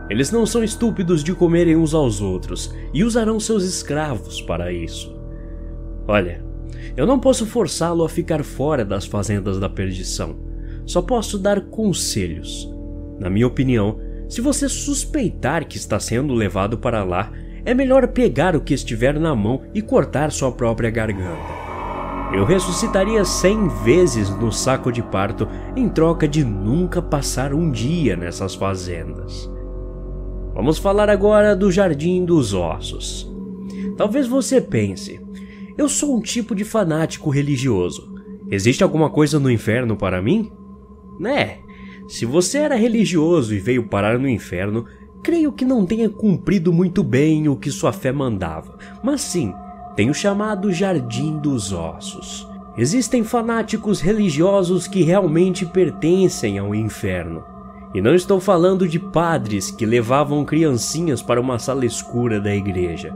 Eles 0.09 0.31
não 0.31 0.47
são 0.47 0.63
estúpidos 0.63 1.25
de 1.25 1.35
comerem 1.35 1.77
uns 1.77 1.93
aos 1.93 2.21
outros 2.21 2.73
e 2.95 3.03
usarão 3.03 3.41
seus 3.41 3.65
escravos 3.65 4.41
para 4.41 4.73
isso. 4.73 5.17
Olha, 6.07 6.45
eu 6.97 7.05
não 7.05 7.19
posso 7.19 7.45
forçá-lo 7.45 8.05
a 8.05 8.09
ficar 8.09 8.45
fora 8.45 8.85
das 8.85 9.05
fazendas 9.05 9.59
da 9.59 9.69
perdição. 9.69 10.37
Só 10.85 11.03
posso 11.03 11.37
dar 11.37 11.63
conselhos. 11.63 12.73
Na 13.19 13.29
minha 13.29 13.49
opinião, 13.49 13.99
se 14.29 14.41
você 14.41 14.69
suspeitar 14.69 15.67
que 15.67 15.77
está 15.77 15.99
sendo 15.99 16.33
levado 16.33 16.79
para 16.79 17.03
lá, 17.03 17.33
é 17.65 17.75
melhor 17.75 18.07
pegar 18.09 18.55
o 18.55 18.61
que 18.61 18.75
estiver 18.75 19.19
na 19.19 19.35
mão 19.35 19.63
e 19.75 19.83
cortar 19.83 20.31
sua 20.31 20.53
própria 20.53 20.91
garganta. 20.91 21.66
Eu 22.33 22.45
ressuscitaria 22.45 23.25
cem 23.25 23.69
vezes 23.69 24.31
no 24.31 24.51
saco 24.51 24.91
de 24.91 25.03
parto 25.03 25.49
em 25.77 25.89
troca 25.89 26.27
de 26.27 26.45
nunca 26.45 27.01
passar 27.01 27.55
um 27.55 27.71
dia 27.71 28.17
nessas 28.17 28.55
fazendas. 28.55 29.51
Vamos 30.53 30.79
falar 30.79 31.09
agora 31.09 31.55
do 31.55 31.71
Jardim 31.71 32.25
dos 32.25 32.53
Ossos. 32.53 33.33
Talvez 33.97 34.27
você 34.27 34.61
pense, 34.61 35.21
eu 35.79 35.89
sou 35.89 36.17
um 36.17 36.21
tipo 36.21 36.55
de 36.55 36.65
fanático 36.65 37.31
religioso. 37.31 38.15
Existe 38.51 38.83
alguma 38.83 39.09
coisa 39.09 39.39
no 39.39 39.51
inferno 39.51 39.97
para 39.97 40.21
mim? 40.21 40.51
Né? 41.19 41.59
Se 42.09 42.27
você 42.27 42.59
era 42.59 42.75
religioso 42.75 43.55
e 43.55 43.59
veio 43.59 43.89
parar 43.89 44.19
no 44.19 44.29
inferno, 44.29 44.85
creio 45.23 45.53
que 45.53 45.65
não 45.65 45.87
tenha 45.87 46.09
cumprido 46.09 46.73
muito 46.73 47.03
bem 47.03 47.49
o 47.49 47.57
que 47.57 47.71
sua 47.71 47.93
fé 47.93 48.13
mandava, 48.13 48.79
mas 49.03 49.23
sim, 49.23 49.53
tem 49.97 50.11
o 50.11 50.15
chamado 50.15 50.71
Jardim 50.71 51.39
dos 51.39 51.73
Ossos. 51.73 52.47
Existem 52.77 53.25
fanáticos 53.25 54.01
religiosos 54.01 54.87
que 54.87 55.03
realmente 55.03 55.65
pertencem 55.65 56.59
ao 56.59 56.75
inferno. 56.75 57.43
E 57.95 58.03
não 58.03 58.15
estou 58.15 58.39
falando 58.39 58.87
de 58.87 58.99
padres 58.99 59.71
que 59.71 59.87
levavam 59.87 60.45
criancinhas 60.45 61.23
para 61.23 61.41
uma 61.41 61.59
sala 61.59 61.87
escura 61.87 62.39
da 62.39 62.55
igreja, 62.55 63.15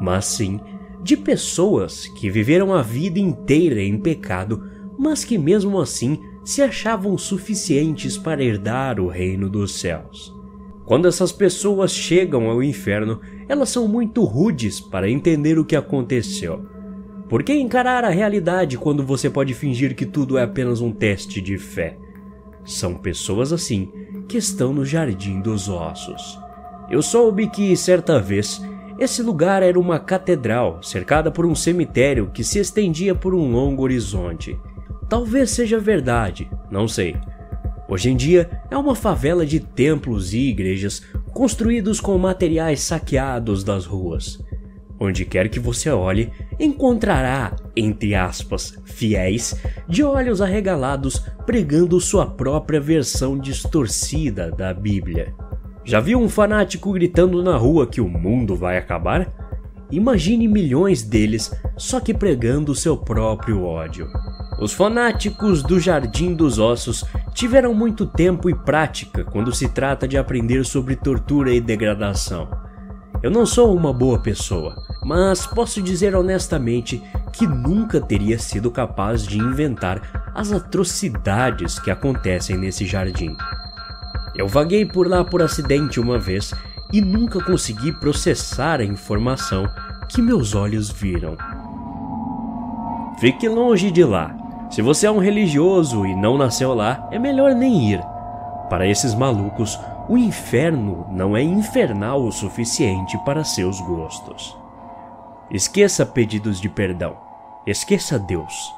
mas 0.00 0.26
sim 0.26 0.60
de 1.02 1.16
pessoas 1.16 2.06
que 2.06 2.30
viveram 2.30 2.72
a 2.72 2.82
vida 2.82 3.18
inteira 3.18 3.82
em 3.82 3.98
pecado, 3.98 4.62
mas 4.98 5.24
que 5.24 5.36
mesmo 5.36 5.80
assim 5.80 6.20
se 6.44 6.62
achavam 6.62 7.16
suficientes 7.18 8.16
para 8.16 8.44
herdar 8.44 9.00
o 9.00 9.08
reino 9.08 9.48
dos 9.48 9.80
céus. 9.80 10.32
Quando 10.84 11.08
essas 11.08 11.32
pessoas 11.32 11.92
chegam 11.92 12.50
ao 12.50 12.62
inferno, 12.62 13.20
elas 13.50 13.68
são 13.68 13.88
muito 13.88 14.22
rudes 14.22 14.78
para 14.78 15.10
entender 15.10 15.58
o 15.58 15.64
que 15.64 15.74
aconteceu. 15.74 16.64
Por 17.28 17.42
que 17.42 17.52
encarar 17.52 18.04
a 18.04 18.08
realidade 18.08 18.78
quando 18.78 19.04
você 19.04 19.28
pode 19.28 19.54
fingir 19.54 19.96
que 19.96 20.06
tudo 20.06 20.38
é 20.38 20.44
apenas 20.44 20.80
um 20.80 20.92
teste 20.92 21.40
de 21.40 21.58
fé? 21.58 21.98
São 22.64 22.94
pessoas 22.94 23.52
assim 23.52 23.90
que 24.28 24.38
estão 24.38 24.72
no 24.72 24.84
jardim 24.84 25.40
dos 25.40 25.68
ossos. 25.68 26.38
Eu 26.88 27.02
soube 27.02 27.48
que, 27.48 27.76
certa 27.76 28.20
vez, 28.20 28.62
esse 29.00 29.20
lugar 29.20 29.64
era 29.64 29.80
uma 29.80 29.98
catedral 29.98 30.80
cercada 30.80 31.28
por 31.28 31.44
um 31.44 31.54
cemitério 31.56 32.30
que 32.32 32.44
se 32.44 32.60
estendia 32.60 33.16
por 33.16 33.34
um 33.34 33.50
longo 33.50 33.82
horizonte. 33.82 34.56
Talvez 35.08 35.50
seja 35.50 35.76
verdade, 35.80 36.48
não 36.70 36.86
sei. 36.86 37.16
Hoje 37.90 38.08
em 38.08 38.16
dia 38.16 38.48
é 38.70 38.76
uma 38.76 38.94
favela 38.94 39.44
de 39.44 39.58
templos 39.58 40.32
e 40.32 40.48
igrejas 40.48 41.02
construídos 41.32 42.00
com 42.00 42.16
materiais 42.16 42.82
saqueados 42.82 43.64
das 43.64 43.84
ruas. 43.84 44.40
Onde 45.00 45.24
quer 45.24 45.48
que 45.48 45.58
você 45.58 45.90
olhe, 45.90 46.30
encontrará, 46.60 47.56
entre 47.74 48.14
aspas, 48.14 48.78
fiéis, 48.84 49.60
de 49.88 50.04
olhos 50.04 50.40
arregalados, 50.40 51.18
pregando 51.44 52.00
sua 52.00 52.26
própria 52.26 52.80
versão 52.80 53.36
distorcida 53.36 54.52
da 54.52 54.72
Bíblia. 54.72 55.34
Já 55.84 55.98
viu 55.98 56.20
um 56.20 56.28
fanático 56.28 56.92
gritando 56.92 57.42
na 57.42 57.56
rua 57.56 57.88
que 57.88 58.00
o 58.00 58.08
mundo 58.08 58.54
vai 58.54 58.78
acabar? 58.78 59.49
Imagine 59.90 60.46
milhões 60.46 61.02
deles, 61.02 61.52
só 61.76 61.98
que 62.00 62.14
pregando 62.14 62.74
seu 62.74 62.96
próprio 62.96 63.64
ódio. 63.64 64.08
Os 64.60 64.72
fanáticos 64.72 65.62
do 65.62 65.80
Jardim 65.80 66.34
dos 66.34 66.58
Ossos 66.58 67.04
tiveram 67.32 67.72
muito 67.72 68.06
tempo 68.06 68.50
e 68.50 68.54
prática 68.54 69.24
quando 69.24 69.54
se 69.54 69.68
trata 69.68 70.06
de 70.06 70.18
aprender 70.18 70.64
sobre 70.64 70.96
tortura 70.96 71.52
e 71.52 71.60
degradação. 71.60 72.48
Eu 73.22 73.30
não 73.30 73.44
sou 73.44 73.74
uma 73.74 73.92
boa 73.92 74.18
pessoa, 74.18 74.76
mas 75.02 75.46
posso 75.46 75.82
dizer 75.82 76.14
honestamente 76.14 77.02
que 77.32 77.46
nunca 77.46 78.00
teria 78.00 78.38
sido 78.38 78.70
capaz 78.70 79.26
de 79.26 79.38
inventar 79.38 80.30
as 80.34 80.52
atrocidades 80.52 81.78
que 81.78 81.90
acontecem 81.90 82.56
nesse 82.56 82.86
jardim. 82.86 83.36
Eu 84.34 84.46
vaguei 84.46 84.86
por 84.86 85.08
lá 85.08 85.24
por 85.24 85.42
acidente 85.42 86.00
uma 86.00 86.18
vez 86.18 86.52
e 86.92 87.00
nunca 87.00 87.42
consegui 87.42 87.92
processar 87.92 88.80
a 88.80 88.84
informação 88.84 89.64
que 90.08 90.20
meus 90.20 90.54
olhos 90.54 90.90
viram. 90.90 91.36
Fique 93.18 93.48
longe 93.48 93.90
de 93.90 94.02
lá. 94.02 94.34
Se 94.70 94.82
você 94.82 95.06
é 95.06 95.10
um 95.10 95.18
religioso 95.18 96.06
e 96.06 96.14
não 96.14 96.38
nasceu 96.38 96.74
lá, 96.74 97.08
é 97.10 97.18
melhor 97.18 97.54
nem 97.54 97.90
ir. 97.90 98.00
Para 98.68 98.86
esses 98.86 99.14
malucos, 99.14 99.78
o 100.08 100.16
inferno 100.16 101.06
não 101.10 101.36
é 101.36 101.42
infernal 101.42 102.24
o 102.24 102.32
suficiente 102.32 103.18
para 103.24 103.44
seus 103.44 103.80
gostos. 103.80 104.56
Esqueça 105.50 106.06
pedidos 106.06 106.60
de 106.60 106.68
perdão. 106.68 107.16
Esqueça 107.66 108.18
Deus. 108.18 108.74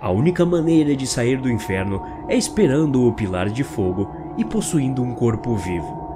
A 0.00 0.10
única 0.10 0.44
maneira 0.44 0.94
de 0.94 1.06
sair 1.06 1.40
do 1.40 1.50
inferno 1.50 2.02
é 2.28 2.36
esperando 2.36 3.06
o 3.06 3.12
pilar 3.12 3.48
de 3.48 3.64
fogo 3.64 4.08
e 4.36 4.44
possuindo 4.44 5.02
um 5.02 5.14
corpo 5.14 5.56
vivo. 5.56 6.07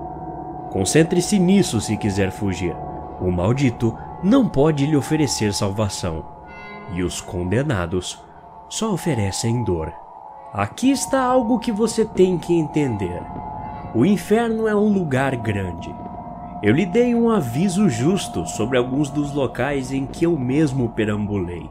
Concentre-se 0.72 1.38
nisso 1.38 1.82
se 1.82 1.98
quiser 1.98 2.30
fugir. 2.30 2.74
O 3.20 3.30
maldito 3.30 3.94
não 4.24 4.48
pode 4.48 4.86
lhe 4.86 4.96
oferecer 4.96 5.52
salvação, 5.52 6.24
e 6.94 7.02
os 7.02 7.20
condenados 7.20 8.18
só 8.70 8.90
oferecem 8.94 9.62
dor. 9.64 9.92
Aqui 10.50 10.90
está 10.90 11.22
algo 11.22 11.58
que 11.58 11.70
você 11.70 12.06
tem 12.06 12.38
que 12.38 12.54
entender. 12.54 13.22
O 13.94 14.06
inferno 14.06 14.66
é 14.66 14.74
um 14.74 14.90
lugar 14.90 15.36
grande. 15.36 15.94
Eu 16.62 16.72
lhe 16.72 16.86
dei 16.86 17.14
um 17.14 17.28
aviso 17.28 17.90
justo 17.90 18.46
sobre 18.46 18.78
alguns 18.78 19.10
dos 19.10 19.30
locais 19.34 19.92
em 19.92 20.06
que 20.06 20.24
eu 20.24 20.38
mesmo 20.38 20.88
perambulei. 20.88 21.68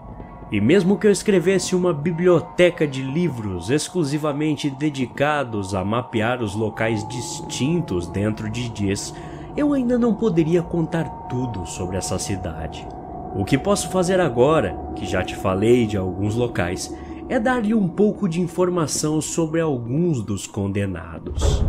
E 0.52 0.60
mesmo 0.60 0.98
que 0.98 1.08
eu 1.08 1.12
escrevesse 1.12 1.76
uma 1.76 1.94
biblioteca 1.94 2.86
de 2.86 3.02
livros 3.02 3.70
exclusivamente 3.70 4.70
dedicados 4.70 5.74
a 5.74 5.84
mapear 5.86 6.44
os 6.44 6.54
locais 6.56 7.08
distintos 7.08 8.08
dentro 8.08 8.50
de 8.50 8.68
Diz, 8.70 9.14
eu 9.56 9.74
ainda 9.74 9.98
não 9.98 10.14
poderia 10.14 10.62
contar 10.62 11.06
tudo 11.30 11.66
sobre 11.66 11.98
essa 11.98 12.20
cidade. 12.20 12.86
O 13.34 13.46
que 13.46 13.58
posso 13.58 13.90
fazer 13.90 14.20
agora, 14.20 14.78
que 14.96 15.06
já 15.06 15.24
te 15.24 15.36
falei 15.36 15.88
de 15.88 15.96
alguns 15.96 16.36
locais, 16.36 16.94
é 17.30 17.40
dar-lhe 17.40 17.74
um 17.74 17.88
pouco 17.88 18.28
de 18.28 18.42
informação 18.42 19.22
sobre 19.22 19.62
alguns 19.62 20.22
dos 20.22 20.46
condenados 20.46 21.64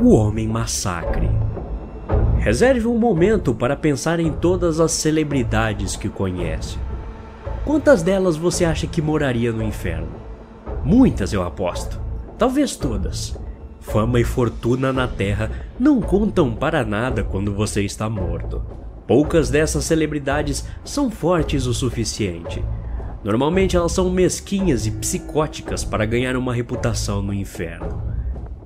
o 0.00 0.14
Homem 0.14 0.48
Massacre. 0.48 1.28
Reserve 2.40 2.86
um 2.86 2.96
momento 2.96 3.54
para 3.54 3.76
pensar 3.76 4.18
em 4.18 4.32
todas 4.32 4.80
as 4.80 4.92
celebridades 4.92 5.94
que 5.94 6.08
conhece. 6.08 6.78
Quantas 7.66 8.02
delas 8.02 8.34
você 8.34 8.64
acha 8.64 8.86
que 8.86 9.02
moraria 9.02 9.52
no 9.52 9.62
inferno? 9.62 10.08
Muitas, 10.82 11.34
eu 11.34 11.42
aposto. 11.42 12.00
Talvez 12.38 12.74
todas. 12.76 13.38
Fama 13.78 14.18
e 14.18 14.24
fortuna 14.24 14.90
na 14.90 15.06
Terra 15.06 15.50
não 15.78 16.00
contam 16.00 16.54
para 16.54 16.82
nada 16.82 17.22
quando 17.22 17.52
você 17.52 17.82
está 17.82 18.08
morto. 18.08 18.62
Poucas 19.06 19.50
dessas 19.50 19.84
celebridades 19.84 20.66
são 20.82 21.10
fortes 21.10 21.66
o 21.66 21.74
suficiente. 21.74 22.64
Normalmente 23.22 23.76
elas 23.76 23.92
são 23.92 24.08
mesquinhas 24.08 24.86
e 24.86 24.90
psicóticas 24.92 25.84
para 25.84 26.06
ganhar 26.06 26.34
uma 26.36 26.54
reputação 26.54 27.20
no 27.20 27.34
inferno. 27.34 28.02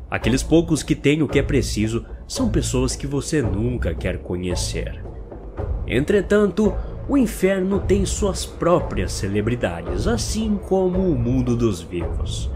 Aqueles 0.09 0.45
poucos 0.45 0.81
que 0.85 0.95
têm 0.95 1.25
o 1.25 1.29
que 1.29 1.41
é 1.41 1.43
preciso 1.43 2.07
são 2.35 2.49
pessoas 2.49 2.97
que 2.97 3.07
você 3.07 3.41
nunca 3.41 3.95
quer 3.95 4.19
conhecer. 4.19 5.01
Entretanto, 5.87 6.75
o 7.09 7.17
inferno 7.17 7.79
tem 7.79 8.05
suas 8.05 8.45
próprias 8.45 9.13
celebridades, 9.13 10.09
assim 10.09 10.57
como 10.57 10.99
o 10.99 11.17
mundo 11.17 11.55
dos 11.57 11.81
vivos. 11.81 12.51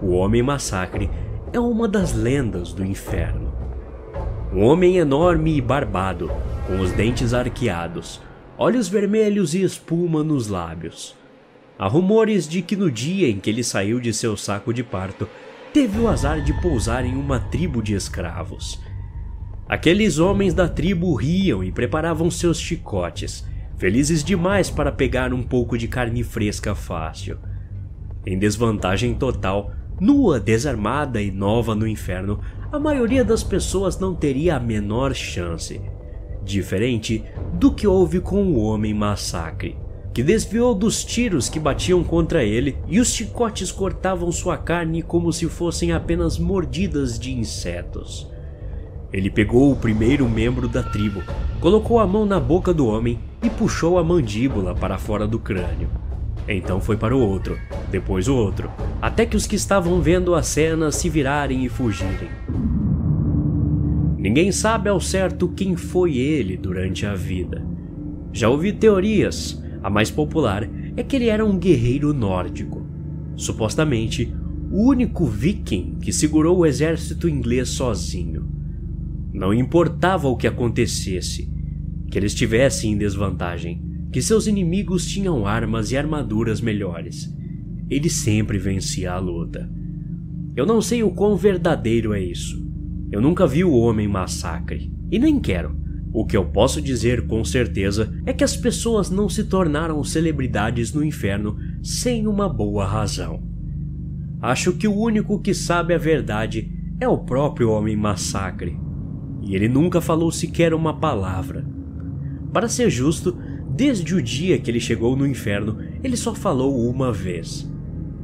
O 0.00 0.12
Homem 0.12 0.42
Massacre 0.42 1.10
é 1.52 1.60
uma 1.60 1.86
das 1.86 2.14
lendas 2.14 2.72
do 2.72 2.82
inferno. 2.82 3.52
Um 4.50 4.62
homem 4.62 4.96
enorme 4.96 5.58
e 5.58 5.60
barbado, 5.60 6.30
com 6.66 6.80
os 6.80 6.90
dentes 6.92 7.34
arqueados, 7.34 8.18
olhos 8.56 8.88
vermelhos 8.88 9.52
e 9.52 9.62
espuma 9.62 10.24
nos 10.24 10.48
lábios. 10.48 11.14
Há 11.78 11.86
rumores 11.86 12.48
de 12.48 12.62
que 12.62 12.76
no 12.76 12.90
dia 12.90 13.28
em 13.28 13.38
que 13.38 13.50
ele 13.50 13.62
saiu 13.62 14.00
de 14.00 14.14
seu 14.14 14.38
saco 14.38 14.72
de 14.72 14.82
parto, 14.82 15.28
teve 15.70 15.98
o 16.00 16.08
azar 16.08 16.40
de 16.40 16.58
pousar 16.62 17.04
em 17.04 17.14
uma 17.14 17.38
tribo 17.38 17.82
de 17.82 17.92
escravos. 17.94 18.80
Aqueles 19.68 20.18
homens 20.18 20.52
da 20.52 20.68
tribo 20.68 21.14
riam 21.14 21.62
e 21.62 21.72
preparavam 21.72 22.30
seus 22.30 22.60
chicotes, 22.60 23.44
felizes 23.76 24.22
demais 24.22 24.70
para 24.70 24.92
pegar 24.92 25.32
um 25.32 25.42
pouco 25.42 25.78
de 25.78 25.88
carne 25.88 26.22
fresca 26.22 26.74
fácil. 26.74 27.38
Em 28.26 28.38
desvantagem 28.38 29.14
total, 29.14 29.72
nua, 30.00 30.38
desarmada 30.38 31.20
e 31.20 31.30
nova 31.30 31.74
no 31.74 31.86
inferno, 31.86 32.40
a 32.70 32.78
maioria 32.78 33.24
das 33.24 33.42
pessoas 33.42 33.98
não 33.98 34.14
teria 34.14 34.56
a 34.56 34.60
menor 34.60 35.14
chance. 35.14 35.80
Diferente 36.44 37.24
do 37.54 37.72
que 37.72 37.86
houve 37.86 38.20
com 38.20 38.44
o 38.44 38.62
Homem 38.62 38.92
Massacre 38.92 39.76
que 40.12 40.22
desviou 40.22 40.74
dos 40.74 41.04
tiros 41.04 41.48
que 41.48 41.58
batiam 41.58 42.04
contra 42.04 42.44
ele 42.44 42.76
e 42.86 43.00
os 43.00 43.12
chicotes 43.14 43.72
cortavam 43.72 44.30
sua 44.30 44.58
carne 44.58 45.02
como 45.02 45.32
se 45.32 45.48
fossem 45.48 45.92
apenas 45.92 46.38
mordidas 46.38 47.18
de 47.18 47.32
insetos. 47.32 48.30
Ele 49.12 49.28
pegou 49.28 49.70
o 49.70 49.76
primeiro 49.76 50.28
membro 50.28 50.66
da 50.66 50.82
tribo, 50.82 51.22
colocou 51.60 51.98
a 52.00 52.06
mão 52.06 52.24
na 52.24 52.40
boca 52.40 52.72
do 52.72 52.86
homem 52.86 53.18
e 53.42 53.50
puxou 53.50 53.98
a 53.98 54.04
mandíbula 54.04 54.74
para 54.74 54.96
fora 54.96 55.26
do 55.26 55.38
crânio. 55.38 55.88
Então 56.48 56.80
foi 56.80 56.96
para 56.96 57.14
o 57.14 57.20
outro, 57.20 57.58
depois 57.90 58.26
o 58.26 58.34
outro, 58.34 58.70
até 59.00 59.26
que 59.26 59.36
os 59.36 59.46
que 59.46 59.54
estavam 59.54 60.00
vendo 60.00 60.34
a 60.34 60.42
cena 60.42 60.90
se 60.90 61.08
virarem 61.08 61.64
e 61.64 61.68
fugirem. 61.68 62.30
Ninguém 64.16 64.50
sabe 64.50 64.88
ao 64.88 65.00
certo 65.00 65.48
quem 65.48 65.76
foi 65.76 66.16
ele 66.16 66.56
durante 66.56 67.04
a 67.04 67.14
vida. 67.14 67.64
Já 68.32 68.48
ouvi 68.48 68.72
teorias, 68.72 69.62
a 69.82 69.90
mais 69.90 70.10
popular 70.10 70.68
é 70.96 71.02
que 71.02 71.16
ele 71.16 71.28
era 71.28 71.44
um 71.44 71.58
guerreiro 71.58 72.14
nórdico. 72.14 72.86
Supostamente, 73.36 74.34
o 74.70 74.88
único 74.88 75.26
viking 75.26 75.98
que 76.00 76.12
segurou 76.12 76.58
o 76.58 76.66
exército 76.66 77.28
inglês 77.28 77.68
sozinho. 77.68 78.61
Não 79.42 79.52
importava 79.52 80.28
o 80.28 80.36
que 80.36 80.46
acontecesse, 80.46 81.52
que 82.08 82.16
ele 82.16 82.26
estivesse 82.26 82.86
em 82.86 82.96
desvantagem, 82.96 83.82
que 84.12 84.22
seus 84.22 84.46
inimigos 84.46 85.04
tinham 85.04 85.44
armas 85.44 85.90
e 85.90 85.96
armaduras 85.96 86.60
melhores. 86.60 87.28
Ele 87.90 88.08
sempre 88.08 88.56
vencia 88.56 89.10
a 89.10 89.18
luta. 89.18 89.68
Eu 90.54 90.64
não 90.64 90.80
sei 90.80 91.02
o 91.02 91.10
quão 91.10 91.36
verdadeiro 91.36 92.14
é 92.14 92.22
isso. 92.22 92.64
Eu 93.10 93.20
nunca 93.20 93.44
vi 93.44 93.64
o 93.64 93.72
Homem 93.72 94.06
Massacre, 94.06 94.94
e 95.10 95.18
nem 95.18 95.40
quero. 95.40 95.76
O 96.12 96.24
que 96.24 96.36
eu 96.36 96.44
posso 96.44 96.80
dizer 96.80 97.26
com 97.26 97.44
certeza 97.44 98.14
é 98.24 98.32
que 98.32 98.44
as 98.44 98.56
pessoas 98.56 99.10
não 99.10 99.28
se 99.28 99.42
tornaram 99.42 100.04
celebridades 100.04 100.92
no 100.92 101.04
inferno 101.04 101.56
sem 101.82 102.28
uma 102.28 102.48
boa 102.48 102.86
razão. 102.86 103.42
Acho 104.40 104.72
que 104.74 104.86
o 104.86 104.94
único 104.94 105.40
que 105.40 105.52
sabe 105.52 105.94
a 105.94 105.98
verdade 105.98 106.72
é 107.00 107.08
o 107.08 107.18
próprio 107.18 107.70
Homem 107.70 107.96
Massacre. 107.96 108.91
E 109.42 109.54
ele 109.54 109.68
nunca 109.68 110.00
falou 110.00 110.30
sequer 110.30 110.72
uma 110.72 110.94
palavra. 110.94 111.66
Para 112.52 112.68
ser 112.68 112.88
justo, 112.90 113.36
desde 113.68 114.14
o 114.14 114.22
dia 114.22 114.58
que 114.58 114.70
ele 114.70 114.80
chegou 114.80 115.16
no 115.16 115.26
inferno, 115.26 115.78
ele 116.02 116.16
só 116.16 116.34
falou 116.34 116.88
uma 116.88 117.12
vez. 117.12 117.70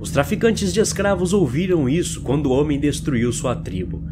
Os 0.00 0.10
traficantes 0.10 0.72
de 0.72 0.80
escravos 0.80 1.32
ouviram 1.32 1.88
isso 1.88 2.22
quando 2.22 2.46
o 2.46 2.52
homem 2.52 2.78
destruiu 2.78 3.32
sua 3.32 3.56
tribo 3.56 4.02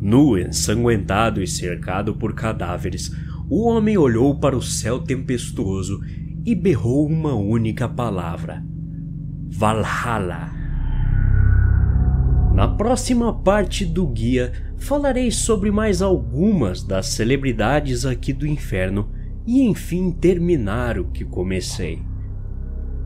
Nu, 0.00 0.38
ensanguentado 0.38 1.42
e 1.42 1.46
cercado 1.46 2.14
por 2.14 2.34
cadáveres, 2.34 3.14
o 3.50 3.68
homem 3.68 3.98
olhou 3.98 4.34
para 4.34 4.56
o 4.56 4.62
céu 4.62 5.00
tempestuoso 5.00 6.00
e 6.42 6.54
berrou 6.54 7.06
uma 7.06 7.34
única 7.34 7.86
palavra: 7.86 8.64
Valhalla. 9.50 10.52
Na 12.54 12.66
próxima 12.66 13.42
parte 13.42 13.84
do 13.84 14.06
guia, 14.06 14.52
falarei 14.80 15.30
sobre 15.30 15.70
mais 15.70 16.02
algumas 16.02 16.82
das 16.82 17.06
celebridades 17.06 18.04
aqui 18.04 18.32
do 18.32 18.46
inferno 18.46 19.10
e 19.46 19.62
enfim 19.62 20.10
terminar 20.10 20.98
o 20.98 21.04
que 21.04 21.24
comecei. 21.24 22.02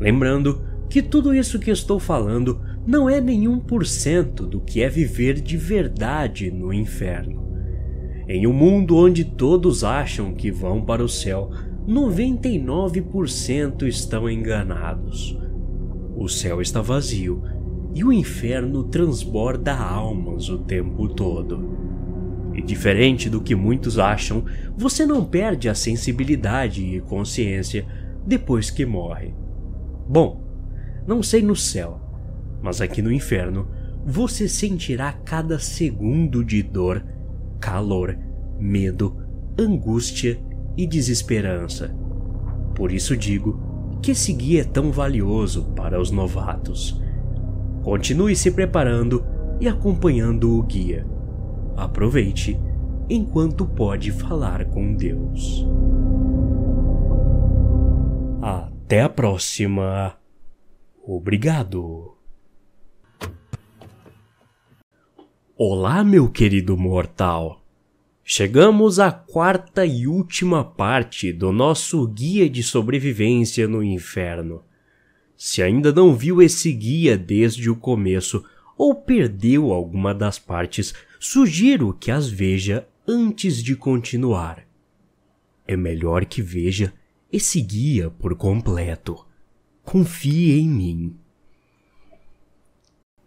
Lembrando 0.00 0.62
que 0.88 1.02
tudo 1.02 1.34
isso 1.34 1.58
que 1.58 1.70
estou 1.70 1.98
falando 1.98 2.60
não 2.86 3.10
é 3.10 3.20
nenhum 3.20 3.58
por 3.58 3.84
cento 3.84 4.46
do 4.46 4.60
que 4.60 4.82
é 4.82 4.88
viver 4.88 5.40
de 5.40 5.56
verdade 5.56 6.50
no 6.50 6.72
inferno. 6.72 7.44
Em 8.28 8.46
um 8.46 8.52
mundo 8.52 8.96
onde 8.96 9.24
todos 9.24 9.82
acham 9.84 10.32
que 10.32 10.50
vão 10.50 10.82
para 10.82 11.04
o 11.04 11.08
céu, 11.08 11.50
99% 11.86 13.82
estão 13.82 14.30
enganados. 14.30 15.38
O 16.16 16.28
céu 16.28 16.62
está 16.62 16.80
vazio 16.80 17.42
e 17.94 18.02
o 18.02 18.12
inferno 18.12 18.82
transborda 18.84 19.74
almas 19.74 20.48
o 20.48 20.58
tempo 20.58 21.08
todo. 21.08 22.52
E 22.52 22.60
diferente 22.60 23.30
do 23.30 23.40
que 23.40 23.54
muitos 23.54 23.98
acham, 23.98 24.44
você 24.76 25.06
não 25.06 25.24
perde 25.24 25.68
a 25.68 25.74
sensibilidade 25.74 26.84
e 26.84 27.00
consciência 27.00 27.86
depois 28.26 28.70
que 28.70 28.84
morre. 28.84 29.32
Bom, 30.08 30.44
não 31.06 31.22
sei 31.22 31.42
no 31.42 31.54
céu, 31.54 32.00
mas 32.60 32.80
aqui 32.80 33.00
no 33.00 33.12
inferno 33.12 33.68
você 34.04 34.48
sentirá 34.48 35.12
cada 35.12 35.58
segundo 35.58 36.44
de 36.44 36.62
dor, 36.62 37.04
calor, 37.60 38.18
medo, 38.58 39.16
angústia 39.58 40.38
e 40.76 40.86
desesperança. 40.86 41.94
Por 42.74 42.92
isso 42.92 43.16
digo 43.16 43.98
que 44.02 44.10
esse 44.10 44.32
guia 44.32 44.62
é 44.62 44.64
tão 44.64 44.90
valioso 44.90 45.64
para 45.76 46.00
os 46.00 46.10
novatos. 46.10 47.00
Continue 47.84 48.34
se 48.34 48.50
preparando 48.50 49.22
e 49.60 49.68
acompanhando 49.68 50.58
o 50.58 50.62
guia. 50.62 51.06
Aproveite 51.76 52.58
enquanto 53.10 53.66
pode 53.66 54.10
falar 54.10 54.64
com 54.70 54.94
Deus. 54.94 55.66
Até 58.40 59.02
a 59.02 59.08
próxima. 59.10 60.16
Obrigado. 61.06 62.16
Olá, 65.54 66.02
meu 66.02 66.30
querido 66.30 66.78
mortal. 66.78 67.60
Chegamos 68.24 68.98
à 68.98 69.12
quarta 69.12 69.84
e 69.84 70.06
última 70.06 70.64
parte 70.64 71.30
do 71.30 71.52
nosso 71.52 72.06
guia 72.08 72.48
de 72.48 72.62
sobrevivência 72.62 73.68
no 73.68 73.84
inferno. 73.84 74.62
Se 75.36 75.62
ainda 75.62 75.92
não 75.92 76.14
viu 76.14 76.40
esse 76.40 76.72
guia 76.72 77.16
desde 77.16 77.68
o 77.68 77.76
começo 77.76 78.44
ou 78.76 78.94
perdeu 78.94 79.72
alguma 79.72 80.14
das 80.14 80.38
partes, 80.38 80.94
sugiro 81.18 81.92
que 81.92 82.10
as 82.10 82.28
veja 82.28 82.86
antes 83.06 83.62
de 83.62 83.76
continuar. 83.76 84.66
É 85.66 85.76
melhor 85.76 86.24
que 86.24 86.42
veja 86.42 86.92
esse 87.32 87.60
guia 87.60 88.10
por 88.10 88.34
completo. 88.34 89.26
Confie 89.82 90.58
em 90.58 90.68
mim. 90.68 91.16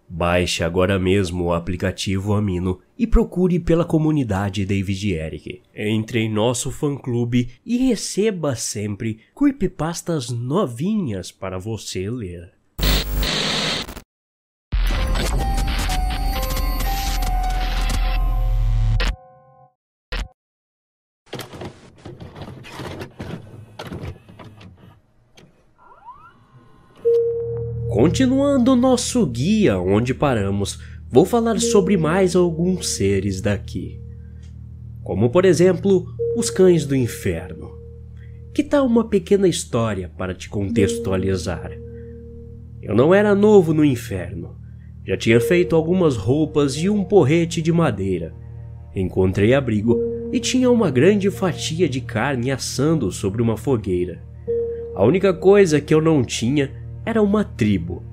Baixe 0.10 0.64
agora 0.64 0.98
mesmo 0.98 1.46
o 1.46 1.54
aplicativo 1.54 2.34
Amino 2.34 2.80
e 2.98 3.06
procure 3.06 3.60
pela 3.60 3.84
comunidade 3.84 4.66
David 4.66 5.14
Eric. 5.14 5.62
Entre 5.76 6.22
em 6.22 6.32
nosso 6.32 6.72
fã-clube 6.72 7.50
e 7.66 7.78
receba 7.90 8.56
sempre 8.56 9.20
creepypastas 9.36 10.30
novinhas 10.30 11.32
para 11.32 11.60
você 11.60 12.10
ler. 12.10 12.57
Continuando 28.08 28.74
nosso 28.74 29.26
guia 29.26 29.78
onde 29.78 30.14
paramos, 30.14 30.80
vou 31.12 31.26
falar 31.26 31.60
sobre 31.60 31.98
mais 31.98 32.38
alguns 32.38 32.96
seres 32.96 33.42
daqui. 33.42 34.00
Como 35.04 35.30
por 35.30 35.44
exemplo, 35.44 36.08
os 36.38 36.50
cães 36.50 36.86
do 36.86 36.96
inferno. 36.96 37.70
Que 38.54 38.64
tal 38.64 38.86
uma 38.86 39.10
pequena 39.10 39.46
história 39.46 40.10
para 40.18 40.34
te 40.34 40.48
contextualizar? 40.48 41.78
Eu 42.82 42.96
não 42.96 43.14
era 43.14 43.36
novo 43.36 43.74
no 43.74 43.84
inferno. 43.84 44.56
Já 45.06 45.18
tinha 45.18 45.42
feito 45.42 45.76
algumas 45.76 46.16
roupas 46.16 46.78
e 46.78 46.90
um 46.90 47.04
porrete 47.04 47.62
de 47.62 47.74
madeira. 47.74 48.34
Encontrei 48.96 49.54
abrigo 49.54 50.00
e 50.32 50.40
tinha 50.40 50.72
uma 50.72 50.90
grande 50.90 51.30
fatia 51.30 51.90
de 51.90 52.00
carne 52.00 52.52
assando 52.52 53.12
sobre 53.12 53.42
uma 53.42 53.58
fogueira. 53.58 54.24
A 54.96 55.04
única 55.04 55.34
coisa 55.34 55.82
que 55.82 55.94
eu 55.94 56.02
não 56.02 56.24
tinha 56.24 56.87
era 57.08 57.22
uma 57.22 57.42
tribo. 57.42 58.04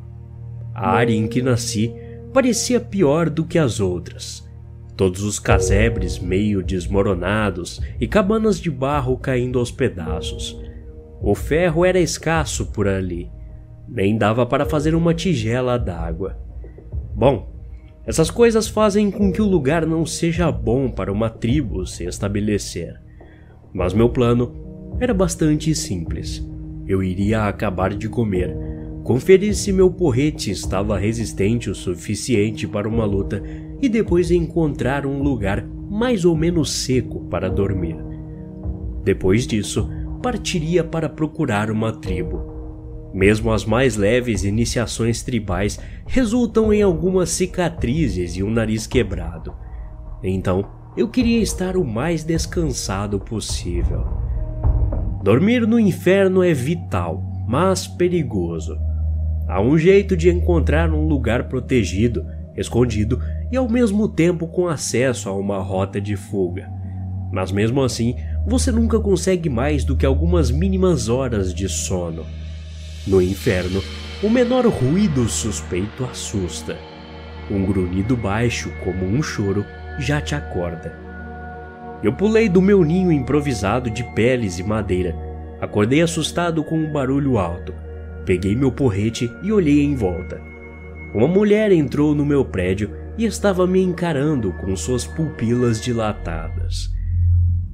A 0.73 0.91
área 0.91 1.13
em 1.13 1.27
que 1.27 1.43
nasci 1.43 1.93
parecia 2.33 2.79
pior 2.79 3.29
do 3.29 3.45
que 3.45 3.59
as 3.59 3.81
outras. 3.81 4.49
Todos 4.97 5.25
os 5.25 5.41
casebres 5.41 6.21
meio 6.21 6.63
desmoronados 6.63 7.81
e 8.01 8.07
cabanas 8.07 8.61
de 8.61 8.71
barro 8.71 9.17
caindo 9.19 9.59
aos 9.59 9.73
pedaços. 9.73 10.57
O 11.21 11.35
ferro 11.35 11.85
era 11.85 11.99
escasso 11.99 12.67
por 12.67 12.87
ali, 12.87 13.29
nem 13.89 14.17
dava 14.17 14.47
para 14.47 14.65
fazer 14.65 14.95
uma 14.95 15.13
tigela 15.13 15.77
d'água. 15.77 16.39
Bom, 17.17 17.53
essas 18.07 18.31
coisas 18.31 18.69
fazem 18.69 19.11
com 19.11 19.33
que 19.33 19.43
o 19.43 19.49
lugar 19.49 19.85
não 19.85 20.07
seja 20.07 20.53
bom 20.53 20.89
para 20.89 21.11
uma 21.11 21.29
tribo 21.29 21.85
se 21.85 22.05
estabelecer. 22.05 22.95
Mas 23.73 23.93
meu 23.93 24.09
plano 24.09 24.97
era 25.01 25.13
bastante 25.13 25.75
simples. 25.75 26.49
Eu 26.87 27.03
iria 27.03 27.49
acabar 27.49 27.93
de 27.93 28.09
comer 28.09 28.74
Conferi 29.05 29.55
se 29.55 29.71
meu 29.71 29.91
porrete 29.91 30.51
estava 30.51 30.99
resistente 30.99 31.69
o 31.69 31.75
suficiente 31.75 32.67
para 32.67 32.89
uma 32.89 33.05
luta 33.05 33.43
e 33.83 33.87
depois 33.87 34.31
encontrar 34.31 35.05
um 35.05 35.23
lugar 35.23 35.63
mais 35.91 36.25
ou 36.25 36.35
menos 36.35 36.73
seco 36.73 37.21
para 37.27 37.51
dormir. 37.51 37.97
Depois 39.05 39.47
disso, 39.47 39.91
partiria 40.23 40.83
para 40.83 41.07
procurar 41.07 41.71
uma 41.71 41.93
tribo. 41.93 42.55
Mesmo 43.13 43.53
as 43.53 43.67
mais 43.67 43.95
leves 43.95 44.43
iniciações 44.43 45.23
tribais 45.23 45.79
resultam 46.07 46.73
em 46.73 46.81
algumas 46.81 47.29
cicatrizes 47.29 48.39
e 48.39 48.43
um 48.43 48.51
nariz 48.51 48.87
quebrado. 48.87 49.55
Então, 50.23 50.65
eu 50.97 51.09
queria 51.09 51.43
estar 51.43 51.77
o 51.77 51.85
mais 51.85 52.25
descansado 52.25 53.21
possível. 53.21 54.03
Dormir 55.23 55.67
no 55.67 55.79
inferno 55.79 56.43
é 56.43 56.55
vital, 56.55 57.23
mas 57.47 57.87
perigoso. 57.87 58.94
Há 59.47 59.61
um 59.61 59.77
jeito 59.77 60.17
de 60.17 60.31
encontrar 60.31 60.91
um 60.91 61.07
lugar 61.07 61.49
protegido, 61.49 62.27
escondido 62.57 63.21
e 63.53 63.57
ao 63.57 63.69
mesmo 63.69 64.09
tempo 64.09 64.47
com 64.47 64.67
acesso 64.69 65.29
a 65.29 65.33
uma 65.33 65.59
rota 65.59 66.01
de 66.01 66.17
fuga. 66.17 66.69
Mas 67.31 67.53
mesmo 67.53 67.83
assim, 67.83 68.17
você 68.47 68.73
nunca 68.73 68.99
consegue 68.99 69.51
mais 69.51 69.85
do 69.85 69.97
que 69.97 70.07
algumas 70.07 70.51
mínimas 70.51 71.09
horas 71.09 71.53
de 71.53 71.69
sono. 71.69 72.25
No 73.07 73.21
inferno, 73.21 73.83
o 74.23 74.31
menor 74.31 74.67
ruído 74.67 75.29
suspeito 75.29 76.05
assusta. 76.05 76.77
Um 77.51 77.67
grunhido 77.67 78.17
baixo, 78.17 78.73
como 78.83 79.05
um 79.05 79.23
choro, 79.23 79.65
já 79.99 80.21
te 80.21 80.35
acorda. 80.35 80.99
Eu 82.03 82.13
pulei 82.13 82.49
do 82.49 82.63
meu 82.63 82.83
ninho 82.83 83.13
improvisado 83.13 83.91
de 83.91 84.03
peles 84.15 84.59
e 84.59 84.63
madeira. 84.63 85.15
Acordei 85.61 86.01
assustado 86.01 86.65
com 86.65 86.77
um 86.77 86.91
barulho 86.91 87.39
alto. 87.39 87.75
Peguei 88.25 88.55
meu 88.57 88.73
porrete 88.73 89.31
e 89.43 89.53
olhei 89.53 89.83
em 89.83 89.95
volta. 89.95 90.41
Uma 91.15 91.29
mulher 91.29 91.71
entrou 91.71 92.15
no 92.15 92.25
meu 92.25 92.45
prédio 92.45 92.91
e 93.17 93.25
estava 93.25 93.67
me 93.67 93.81
encarando 93.81 94.53
com 94.55 94.75
suas 94.75 95.07
pupilas 95.07 95.81
dilatadas. 95.81 96.91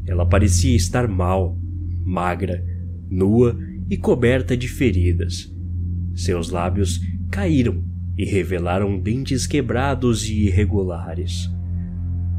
Ela 0.06 0.26
parecia 0.26 0.76
estar 0.76 1.08
mal, 1.08 1.56
magra, 2.04 2.64
nua 3.08 3.58
e 3.88 3.96
coberta 3.96 4.56
de 4.56 4.68
feridas. 4.68 5.50
Seus 6.14 6.50
lábios 6.50 7.00
caíram 7.30 7.84
e 8.18 8.24
revelaram 8.24 8.98
dentes 8.98 9.46
quebrados 9.46 10.28
e 10.28 10.46
irregulares. 10.46 11.48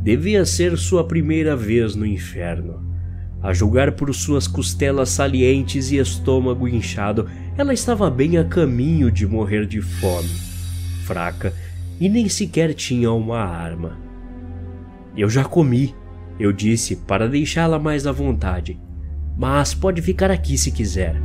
Devia 0.03 0.45
ser 0.45 0.78
sua 0.78 1.07
primeira 1.07 1.55
vez 1.55 1.95
no 1.95 2.05
inferno. 2.05 2.91
A 3.44 3.54
julgar 3.54 3.94
por 3.94 4.14
suas 4.14 4.48
costelas 4.48 5.10
salientes 5.10 5.92
e 5.92 5.98
estômago 5.98 6.68
inchado, 6.68 7.28
ela 7.58 7.74
estava 7.74 8.08
bem 8.10 8.38
a 8.38 8.44
caminho 8.44 9.12
de 9.12 9.26
morrer 9.26 9.66
de 9.66 9.82
fome, 9.82 10.30
fraca 11.06 11.52
e 12.00 12.08
nem 12.08 12.30
sequer 12.30 12.74
tinha 12.76 13.12
uma 13.12 13.39
arma. 13.39 13.98
Eu 15.18 15.28
já 15.28 15.44
comi, 15.44 15.96
eu 16.39 16.54
disse 16.54 16.96
para 16.96 17.28
deixá-la 17.28 17.80
mais 17.80 18.06
à 18.06 18.12
vontade, 18.12 18.80
mas 19.36 19.74
pode 19.74 20.04
ficar 20.04 20.30
aqui 20.30 20.56
se 20.56 20.72
quiser. 20.72 21.20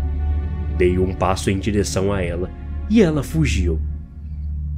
Dei 0.79 0.99
um 0.99 1.15
passo 1.15 1.51
em 1.51 1.59
direção 1.59 2.13
a 2.13 2.23
ela 2.23 2.51
e 2.89 3.03
ela 3.03 3.23
fugiu. 3.23 3.79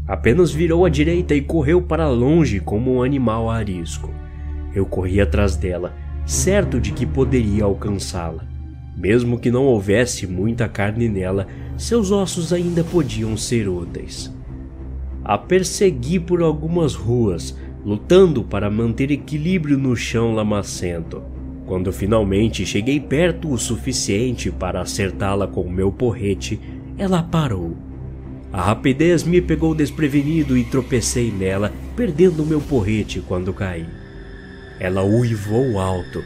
Apenas 0.09 0.51
virou 0.51 0.84
à 0.84 0.89
direita 0.89 1.36
e 1.36 1.41
correu 1.41 1.82
para 1.82 2.09
longe 2.09 2.59
como 2.59 2.97
um 2.97 3.03
animal 3.03 3.49
arisco. 3.49 4.12
Eu 4.74 4.86
corri 4.86 5.20
atrás 5.20 5.55
dela 5.55 5.95
certo 6.29 6.79
de 6.79 6.93
que 6.93 7.07
poderia 7.07 7.64
alcançá-la. 7.64 8.45
Mesmo 8.95 9.39
que 9.39 9.51
não 9.51 9.64
houvesse 9.64 10.26
muita 10.26 10.68
carne 10.68 11.09
nela, 11.09 11.47
seus 11.74 12.11
ossos 12.11 12.53
ainda 12.53 12.85
podiam 12.85 13.35
ser 13.35 13.66
úteis. 13.66 14.31
A 15.24 15.39
persegui 15.39 16.20
por 16.20 16.43
algumas 16.43 16.95
ruas, 16.95 17.57
lutando 17.83 18.43
para 18.43 18.68
manter 18.68 19.11
equilíbrio 19.11 19.79
no 19.79 19.97
chão 19.97 20.35
lamacento. 20.35 21.22
Quando 21.64 21.91
finalmente 21.93 22.66
cheguei 22.66 23.01
perto 23.01 23.51
o 23.51 23.57
suficiente 23.57 24.51
para 24.51 24.83
acertá-la 24.83 25.47
com 25.47 25.62
o 25.62 25.72
meu 25.72 25.91
porrete, 25.91 26.61
ela 26.99 27.22
parou. 27.22 27.74
A 28.53 28.61
rapidez 28.61 29.24
me 29.24 29.41
pegou 29.41 29.74
desprevenido 29.74 30.59
e 30.59 30.64
tropecei 30.64 31.31
nela, 31.33 31.72
perdendo 31.97 32.45
meu 32.45 32.61
porrete 32.61 33.22
quando 33.26 33.55
caí. 33.55 33.97
Ela 34.81 35.03
uivou 35.03 35.79
alto, 35.79 36.22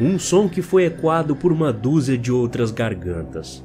um 0.00 0.18
som 0.18 0.48
que 0.48 0.62
foi 0.62 0.84
ecoado 0.84 1.36
por 1.36 1.52
uma 1.52 1.72
dúzia 1.72 2.18
de 2.18 2.32
outras 2.32 2.70
gargantas. 2.70 3.64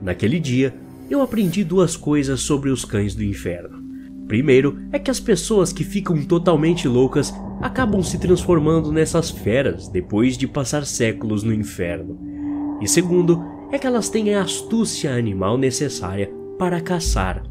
Naquele 0.00 0.40
dia, 0.40 0.74
eu 1.08 1.22
aprendi 1.22 1.62
duas 1.62 1.96
coisas 1.96 2.40
sobre 2.40 2.70
os 2.70 2.84
cães 2.84 3.14
do 3.14 3.22
inferno. 3.22 3.82
Primeiro 4.26 4.78
é 4.90 4.98
que 4.98 5.10
as 5.10 5.20
pessoas 5.20 5.72
que 5.72 5.84
ficam 5.84 6.24
totalmente 6.24 6.88
loucas 6.88 7.32
acabam 7.60 8.02
se 8.02 8.18
transformando 8.18 8.90
nessas 8.90 9.30
feras 9.30 9.88
depois 9.88 10.38
de 10.38 10.48
passar 10.48 10.86
séculos 10.86 11.42
no 11.42 11.52
inferno. 11.52 12.18
E 12.80 12.88
segundo 12.88 13.44
é 13.70 13.78
que 13.78 13.86
elas 13.86 14.08
têm 14.08 14.34
a 14.34 14.42
astúcia 14.42 15.14
animal 15.14 15.56
necessária 15.56 16.32
para 16.58 16.80
caçar 16.80 17.42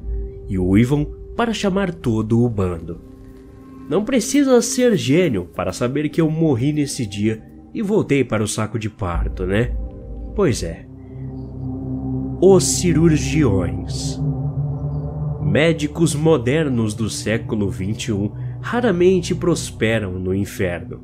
e 0.50 0.58
uivam 0.58 1.06
para 1.36 1.54
chamar 1.54 1.94
todo 1.94 2.44
o 2.44 2.50
bando. 2.50 3.11
Não 3.92 4.06
precisa 4.06 4.62
ser 4.62 4.96
gênio 4.96 5.44
para 5.54 5.74
saber 5.74 6.08
que 6.08 6.22
eu 6.22 6.32
morri 6.32 6.72
nesse 6.72 7.06
dia 7.06 7.44
e 7.74 7.82
voltei 7.82 8.24
para 8.24 8.42
o 8.42 8.48
saco 8.48 8.80
de 8.80 8.90
parto, 8.90 9.46
né? 9.46 9.76
Pois 10.34 10.64
é. 10.64 10.86
Os 12.42 12.64
cirurgiões. 12.64 14.18
Médicos 15.44 16.16
modernos 16.16 16.94
do 16.94 17.10
século 17.10 17.70
XXI 17.70 18.32
raramente 18.62 19.36
prosperam 19.36 20.14
no 20.18 20.34
inferno. 20.34 21.04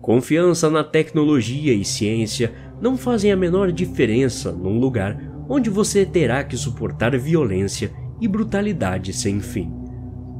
Confiança 0.00 0.70
na 0.70 0.82
tecnologia 0.82 1.74
e 1.74 1.84
ciência 1.84 2.54
não 2.80 2.96
fazem 2.96 3.32
a 3.32 3.36
menor 3.36 3.70
diferença 3.70 4.50
num 4.50 4.78
lugar 4.78 5.20
onde 5.46 5.68
você 5.68 6.06
terá 6.06 6.42
que 6.42 6.56
suportar 6.56 7.14
violência 7.18 7.92
e 8.18 8.26
brutalidade 8.26 9.12
sem 9.12 9.40
fim. 9.40 9.83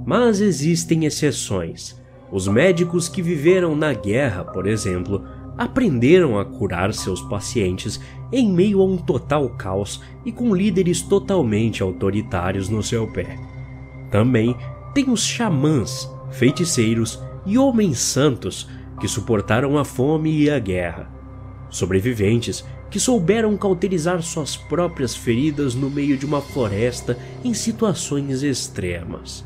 Mas 0.04 0.40
existem 0.40 1.04
exceções. 1.04 2.00
Os 2.30 2.48
médicos 2.48 3.08
que 3.08 3.22
viveram 3.22 3.76
na 3.76 3.92
guerra, 3.92 4.44
por 4.44 4.66
exemplo, 4.66 5.24
aprenderam 5.56 6.38
a 6.38 6.44
curar 6.44 6.92
seus 6.92 7.22
pacientes 7.22 8.00
em 8.32 8.50
meio 8.50 8.80
a 8.80 8.84
um 8.84 8.96
total 8.96 9.48
caos 9.50 10.02
e 10.24 10.32
com 10.32 10.54
líderes 10.54 11.00
totalmente 11.00 11.82
autoritários 11.82 12.68
no 12.68 12.82
seu 12.82 13.06
pé. 13.06 13.38
Também 14.10 14.56
tem 14.92 15.10
os 15.10 15.24
xamãs, 15.24 16.10
feiticeiros 16.30 17.22
e 17.46 17.56
homens 17.56 17.98
santos 17.98 18.68
que 19.00 19.08
suportaram 19.08 19.78
a 19.78 19.84
fome 19.84 20.30
e 20.42 20.50
a 20.50 20.58
guerra. 20.58 21.08
Sobreviventes 21.70 22.64
que 22.90 23.00
souberam 23.00 23.56
cauterizar 23.56 24.22
suas 24.22 24.56
próprias 24.56 25.16
feridas 25.16 25.74
no 25.74 25.90
meio 25.90 26.16
de 26.16 26.24
uma 26.24 26.40
floresta 26.40 27.18
em 27.42 27.52
situações 27.52 28.42
extremas. 28.42 29.44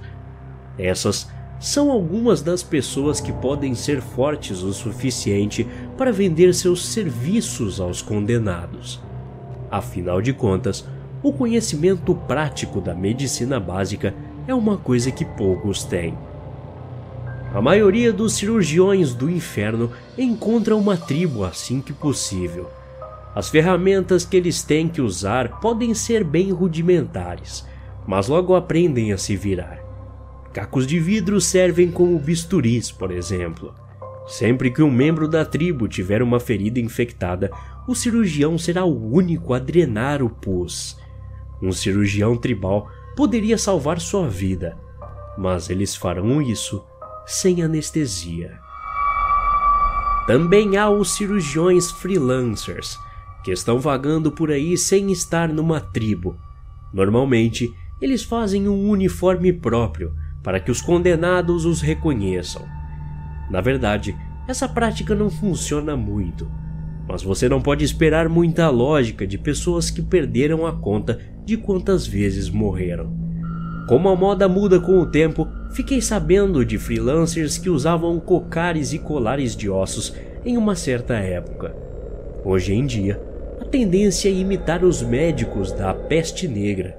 Essas 0.78 1.28
são 1.58 1.90
algumas 1.90 2.40
das 2.40 2.62
pessoas 2.62 3.20
que 3.20 3.32
podem 3.32 3.74
ser 3.74 4.00
fortes 4.00 4.62
o 4.62 4.72
suficiente 4.72 5.66
para 5.96 6.12
vender 6.12 6.54
seus 6.54 6.86
serviços 6.86 7.80
aos 7.80 8.00
condenados. 8.00 9.00
Afinal 9.70 10.22
de 10.22 10.32
contas, 10.32 10.86
o 11.22 11.32
conhecimento 11.32 12.14
prático 12.14 12.80
da 12.80 12.94
medicina 12.94 13.58
básica 13.58 14.14
é 14.46 14.54
uma 14.54 14.76
coisa 14.76 15.10
que 15.10 15.24
poucos 15.24 15.82
têm. 15.82 16.16
A 17.52 17.60
maioria 17.60 18.12
dos 18.12 18.34
cirurgiões 18.34 19.14
do 19.14 19.28
inferno 19.28 19.90
encontra 20.16 20.76
uma 20.76 20.96
tribo 20.96 21.44
assim 21.44 21.80
que 21.80 21.92
possível. 21.92 22.70
As 23.34 23.48
ferramentas 23.48 24.24
que 24.24 24.36
eles 24.36 24.62
têm 24.62 24.88
que 24.88 25.00
usar 25.00 25.60
podem 25.60 25.92
ser 25.92 26.22
bem 26.22 26.52
rudimentares, 26.52 27.66
mas 28.06 28.28
logo 28.28 28.54
aprendem 28.54 29.12
a 29.12 29.18
se 29.18 29.34
virar. 29.34 29.87
Cacos 30.58 30.88
de 30.88 30.98
vidro 30.98 31.40
servem 31.40 31.88
como 31.88 32.18
bisturis, 32.18 32.90
por 32.90 33.12
exemplo. 33.12 33.72
Sempre 34.26 34.72
que 34.72 34.82
um 34.82 34.90
membro 34.90 35.28
da 35.28 35.44
tribo 35.44 35.86
tiver 35.86 36.20
uma 36.20 36.40
ferida 36.40 36.80
infectada, 36.80 37.48
o 37.86 37.94
cirurgião 37.94 38.58
será 38.58 38.84
o 38.84 39.14
único 39.14 39.54
a 39.54 39.60
drenar 39.60 40.20
o 40.20 40.28
pus. 40.28 40.98
Um 41.62 41.70
cirurgião 41.70 42.36
tribal 42.36 42.90
poderia 43.14 43.56
salvar 43.56 44.00
sua 44.00 44.28
vida, 44.28 44.76
mas 45.38 45.70
eles 45.70 45.94
farão 45.94 46.42
isso 46.42 46.84
sem 47.24 47.62
anestesia. 47.62 48.58
Também 50.26 50.76
há 50.76 50.90
os 50.90 51.14
cirurgiões 51.14 51.92
freelancers, 51.92 52.98
que 53.44 53.52
estão 53.52 53.78
vagando 53.78 54.32
por 54.32 54.50
aí 54.50 54.76
sem 54.76 55.12
estar 55.12 55.50
numa 55.50 55.80
tribo. 55.80 56.36
Normalmente, 56.92 57.72
eles 58.00 58.24
fazem 58.24 58.68
um 58.68 58.88
uniforme 58.88 59.52
próprio 59.52 60.12
para 60.42 60.60
que 60.60 60.70
os 60.70 60.80
condenados 60.80 61.64
os 61.64 61.80
reconheçam. 61.80 62.62
Na 63.50 63.60
verdade, 63.60 64.16
essa 64.46 64.68
prática 64.68 65.14
não 65.14 65.30
funciona 65.30 65.96
muito, 65.96 66.50
mas 67.08 67.22
você 67.22 67.48
não 67.48 67.60
pode 67.60 67.84
esperar 67.84 68.28
muita 68.28 68.68
lógica 68.68 69.26
de 69.26 69.38
pessoas 69.38 69.90
que 69.90 70.02
perderam 70.02 70.66
a 70.66 70.72
conta 70.72 71.18
de 71.44 71.56
quantas 71.56 72.06
vezes 72.06 72.50
morreram. 72.50 73.16
Como 73.88 74.10
a 74.10 74.14
moda 74.14 74.46
muda 74.46 74.78
com 74.78 75.00
o 75.00 75.06
tempo, 75.06 75.48
fiquei 75.72 76.02
sabendo 76.02 76.62
de 76.62 76.76
freelancers 76.76 77.56
que 77.56 77.70
usavam 77.70 78.20
cocares 78.20 78.92
e 78.92 78.98
colares 78.98 79.56
de 79.56 79.70
ossos 79.70 80.14
em 80.44 80.58
uma 80.58 80.74
certa 80.74 81.14
época. 81.14 81.74
Hoje 82.44 82.74
em 82.74 82.84
dia, 82.84 83.18
a 83.58 83.64
tendência 83.64 84.28
é 84.28 84.32
imitar 84.32 84.84
os 84.84 85.02
médicos 85.02 85.72
da 85.72 85.94
peste 85.94 86.46
negra, 86.46 86.96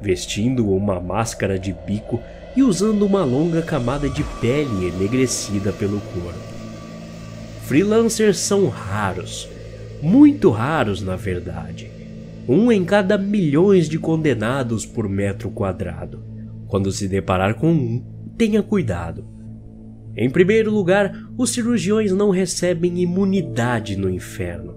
vestindo 0.00 0.70
uma 0.70 0.98
máscara 0.98 1.58
de 1.58 1.74
bico 1.86 2.20
e 2.56 2.62
usando 2.62 3.04
uma 3.06 3.24
longa 3.24 3.62
camada 3.62 4.08
de 4.08 4.24
pele 4.40 4.88
enegrecida 4.88 5.72
pelo 5.72 6.00
corpo. 6.00 6.50
Freelancers 7.62 8.38
são 8.38 8.68
raros, 8.68 9.48
muito 10.02 10.50
raros 10.50 11.02
na 11.02 11.16
verdade. 11.16 11.90
Um 12.48 12.72
em 12.72 12.84
cada 12.84 13.16
milhões 13.16 13.88
de 13.88 13.98
condenados 13.98 14.84
por 14.84 15.08
metro 15.08 15.50
quadrado. 15.50 16.24
Quando 16.66 16.90
se 16.90 17.06
deparar 17.06 17.54
com 17.54 17.70
um, 17.70 18.04
tenha 18.36 18.62
cuidado. 18.62 19.24
Em 20.16 20.28
primeiro 20.28 20.70
lugar, 20.70 21.12
os 21.38 21.50
cirurgiões 21.50 22.12
não 22.12 22.30
recebem 22.30 23.00
imunidade 23.00 23.96
no 23.96 24.10
inferno. 24.10 24.76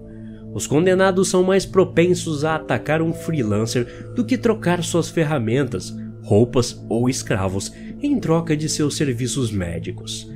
Os 0.52 0.66
condenados 0.68 1.28
são 1.28 1.42
mais 1.42 1.66
propensos 1.66 2.44
a 2.44 2.54
atacar 2.54 3.02
um 3.02 3.12
freelancer 3.12 4.12
do 4.14 4.24
que 4.24 4.38
trocar 4.38 4.84
suas 4.84 5.10
ferramentas, 5.10 5.92
roupas 6.24 6.84
ou 6.88 7.08
escravos 7.08 7.72
em 8.02 8.18
troca 8.18 8.56
de 8.56 8.68
seus 8.68 8.96
serviços 8.96 9.52
médicos. 9.52 10.30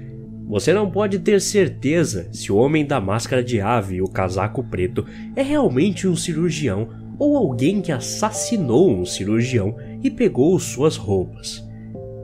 Você 0.47 0.72
não 0.72 0.91
pode 0.91 1.18
ter 1.18 1.41
certeza 1.41 2.28
se 2.32 2.51
o 2.51 2.57
homem 2.57 2.86
da 2.86 3.01
máscara 3.01 3.43
de 3.43 3.61
ave 3.61 3.97
e 3.97 4.03
o 4.03 4.09
casaco 4.09 4.62
preto 4.64 5.05
é 5.36 5.43
realmente 5.43 6.09
um 6.09 6.16
cirurgião 6.16 6.89
ou 7.18 7.36
alguém 7.36 7.82
que 7.82 7.93
assassinou 7.93 8.91
um 8.91 9.05
cirurgião 9.05 9.76
e 10.03 10.11
pegou 10.11 10.59
suas 10.59 10.97
roupas. 10.97 11.62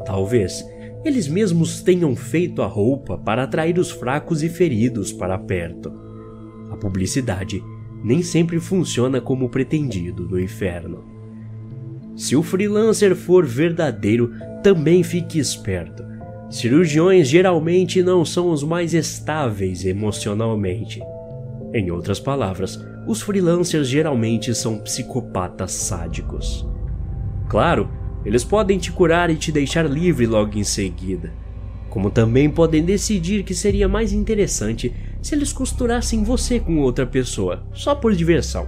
Talvez 0.07 0.65
eles 1.05 1.29
mesmos 1.29 1.83
tenham 1.83 2.17
feito 2.17 2.63
a 2.63 2.67
roupa 2.67 3.19
para 3.19 3.43
atrair 3.43 3.79
os 3.79 3.91
fracos 3.91 4.43
e 4.43 4.49
feridos 4.49 5.13
para 5.13 5.37
perto. 5.37 5.93
A 6.71 6.77
publicidade 6.77 7.63
nem 8.03 8.23
sempre 8.23 8.59
funciona 8.59 9.21
como 9.21 9.51
pretendido 9.51 10.27
no 10.27 10.41
inferno. 10.41 11.14
Se 12.17 12.37
o 12.37 12.43
freelancer 12.43 13.17
for 13.17 13.45
verdadeiro, 13.45 14.33
também 14.63 15.03
fique 15.03 15.39
esperto. 15.39 16.05
Cirurgiões 16.49 17.29
geralmente 17.29 18.03
não 18.03 18.25
são 18.25 18.51
os 18.51 18.63
mais 18.63 18.95
estáveis 18.95 19.85
emocionalmente. 19.85 21.01
Em 21.73 21.91
outras 21.91 22.21
palavras, 22.21 22.79
os 23.07 23.21
freelancers 23.21 23.89
geralmente 23.89 24.55
são 24.55 24.79
psicopatas 24.79 25.73
sádicos. 25.73 26.65
Claro, 27.49 27.91
eles 28.25 28.45
podem 28.45 28.79
te 28.79 28.93
curar 28.93 29.29
e 29.29 29.37
te 29.37 29.51
deixar 29.51 29.85
livre 29.85 30.27
logo 30.27 30.57
em 30.57 30.65
seguida. 30.65 31.33
Como 31.91 32.11
também 32.11 32.49
podem 32.49 32.85
decidir 32.85 33.43
que 33.43 33.55
seria 33.55 33.89
mais 33.89 34.13
interessante 34.13 34.95
se 35.21 35.35
eles 35.35 35.53
costurassem 35.53 36.23
você 36.23 36.61
com 36.61 36.79
outra 36.79 37.07
pessoa, 37.07 37.67
só 37.73 37.95
por 37.95 38.15
diversão. 38.15 38.67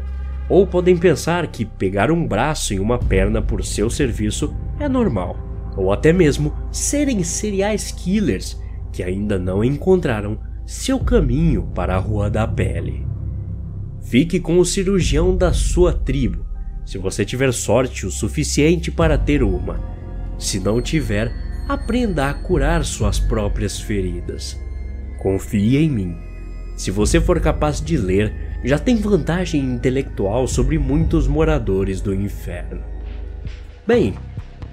Ou 0.48 0.66
podem 0.66 0.96
pensar 0.96 1.46
que 1.48 1.64
pegar 1.64 2.10
um 2.10 2.26
braço 2.26 2.72
e 2.72 2.80
uma 2.80 2.98
perna 2.98 3.42
por 3.42 3.64
seu 3.64 3.90
serviço 3.90 4.54
é 4.78 4.88
normal. 4.88 5.36
Ou 5.76 5.92
até 5.92 6.12
mesmo 6.12 6.52
serem 6.70 7.22
seriais 7.22 7.90
killers 7.90 8.60
que 8.92 9.02
ainda 9.02 9.38
não 9.38 9.62
encontraram 9.62 10.38
seu 10.64 10.98
caminho 10.98 11.70
para 11.74 11.94
a 11.94 11.98
Rua 11.98 12.30
da 12.30 12.46
Pele. 12.46 13.06
Fique 14.02 14.40
com 14.40 14.58
o 14.58 14.64
cirurgião 14.64 15.36
da 15.36 15.52
sua 15.52 15.92
tribo, 15.92 16.46
se 16.86 16.96
você 16.98 17.24
tiver 17.24 17.52
sorte 17.52 18.06
o 18.06 18.10
suficiente 18.12 18.92
para 18.92 19.18
ter 19.18 19.42
uma. 19.42 19.80
Se 20.38 20.60
não 20.60 20.80
tiver, 20.80 21.32
aprenda 21.68 22.30
a 22.30 22.34
curar 22.34 22.84
suas 22.84 23.18
próprias 23.18 23.80
feridas. 23.80 24.56
Confie 25.18 25.78
em 25.78 25.90
mim. 25.90 26.25
Se 26.76 26.90
você 26.90 27.20
for 27.20 27.40
capaz 27.40 27.80
de 27.80 27.96
ler, 27.96 28.60
já 28.62 28.78
tem 28.78 28.96
vantagem 28.96 29.64
intelectual 29.64 30.46
sobre 30.46 30.78
muitos 30.78 31.26
moradores 31.26 32.00
do 32.02 32.14
inferno. 32.14 32.82
Bem, 33.86 34.14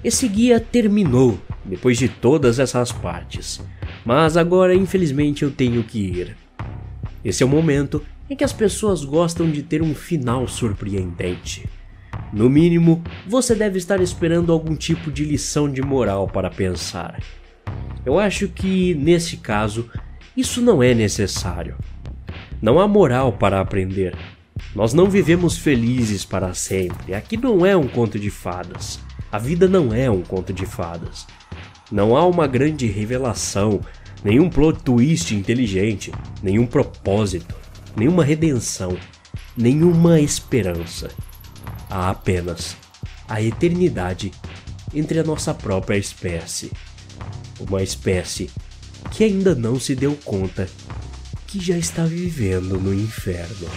esse 0.02 0.28
guia 0.28 0.60
terminou 0.60 1.38
depois 1.64 1.96
de 1.96 2.08
todas 2.08 2.58
essas 2.58 2.92
partes, 2.92 3.60
mas 4.04 4.36
agora 4.36 4.74
infelizmente 4.74 5.42
eu 5.42 5.50
tenho 5.50 5.82
que 5.82 5.98
ir. 5.98 6.36
Esse 7.24 7.42
é 7.42 7.46
o 7.46 7.48
momento 7.48 8.02
em 8.28 8.36
que 8.36 8.44
as 8.44 8.52
pessoas 8.52 9.02
gostam 9.02 9.50
de 9.50 9.62
ter 9.62 9.80
um 9.80 9.94
final 9.94 10.46
surpreendente. 10.46 11.66
No 12.32 12.50
mínimo, 12.50 13.02
você 13.26 13.54
deve 13.54 13.78
estar 13.78 14.00
esperando 14.00 14.52
algum 14.52 14.76
tipo 14.76 15.10
de 15.10 15.24
lição 15.24 15.70
de 15.70 15.80
moral 15.80 16.28
para 16.28 16.50
pensar. 16.50 17.22
Eu 18.04 18.18
acho 18.18 18.48
que, 18.48 18.94
nesse 18.94 19.38
caso, 19.38 19.88
isso 20.36 20.60
não 20.60 20.82
é 20.82 20.92
necessário. 20.92 21.76
Não 22.60 22.80
há 22.80 22.88
moral 22.88 23.32
para 23.32 23.60
aprender. 23.60 24.16
Nós 24.74 24.94
não 24.94 25.08
vivemos 25.08 25.56
felizes 25.56 26.24
para 26.24 26.54
sempre. 26.54 27.14
Aqui 27.14 27.36
não 27.36 27.64
é 27.64 27.76
um 27.76 27.86
conto 27.86 28.18
de 28.18 28.30
fadas. 28.30 29.00
A 29.30 29.38
vida 29.38 29.68
não 29.68 29.92
é 29.92 30.10
um 30.10 30.22
conto 30.22 30.52
de 30.52 30.64
fadas. 30.64 31.26
Não 31.90 32.16
há 32.16 32.24
uma 32.26 32.46
grande 32.46 32.86
revelação, 32.86 33.80
nenhum 34.22 34.48
plot 34.48 34.82
twist 34.82 35.34
inteligente, 35.34 36.12
nenhum 36.42 36.66
propósito, 36.66 37.54
nenhuma 37.96 38.24
redenção, 38.24 38.96
nenhuma 39.56 40.20
esperança. 40.20 41.10
Há 41.90 42.10
apenas 42.10 42.76
a 43.28 43.42
eternidade 43.42 44.32
entre 44.94 45.18
a 45.18 45.24
nossa 45.24 45.52
própria 45.52 45.96
espécie. 45.96 46.72
Uma 47.60 47.82
espécie 47.82 48.50
que 49.10 49.24
ainda 49.24 49.54
não 49.54 49.78
se 49.78 49.94
deu 49.94 50.16
conta 50.24 50.68
que 51.54 51.60
já 51.60 51.78
está 51.78 52.04
vivendo 52.04 52.80
no 52.80 52.92
inferno. 52.92 53.68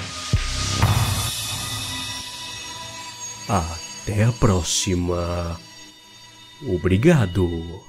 Até 3.47 4.23
a 4.23 4.31
próxima. 4.31 5.61
Obrigado. 6.65 7.86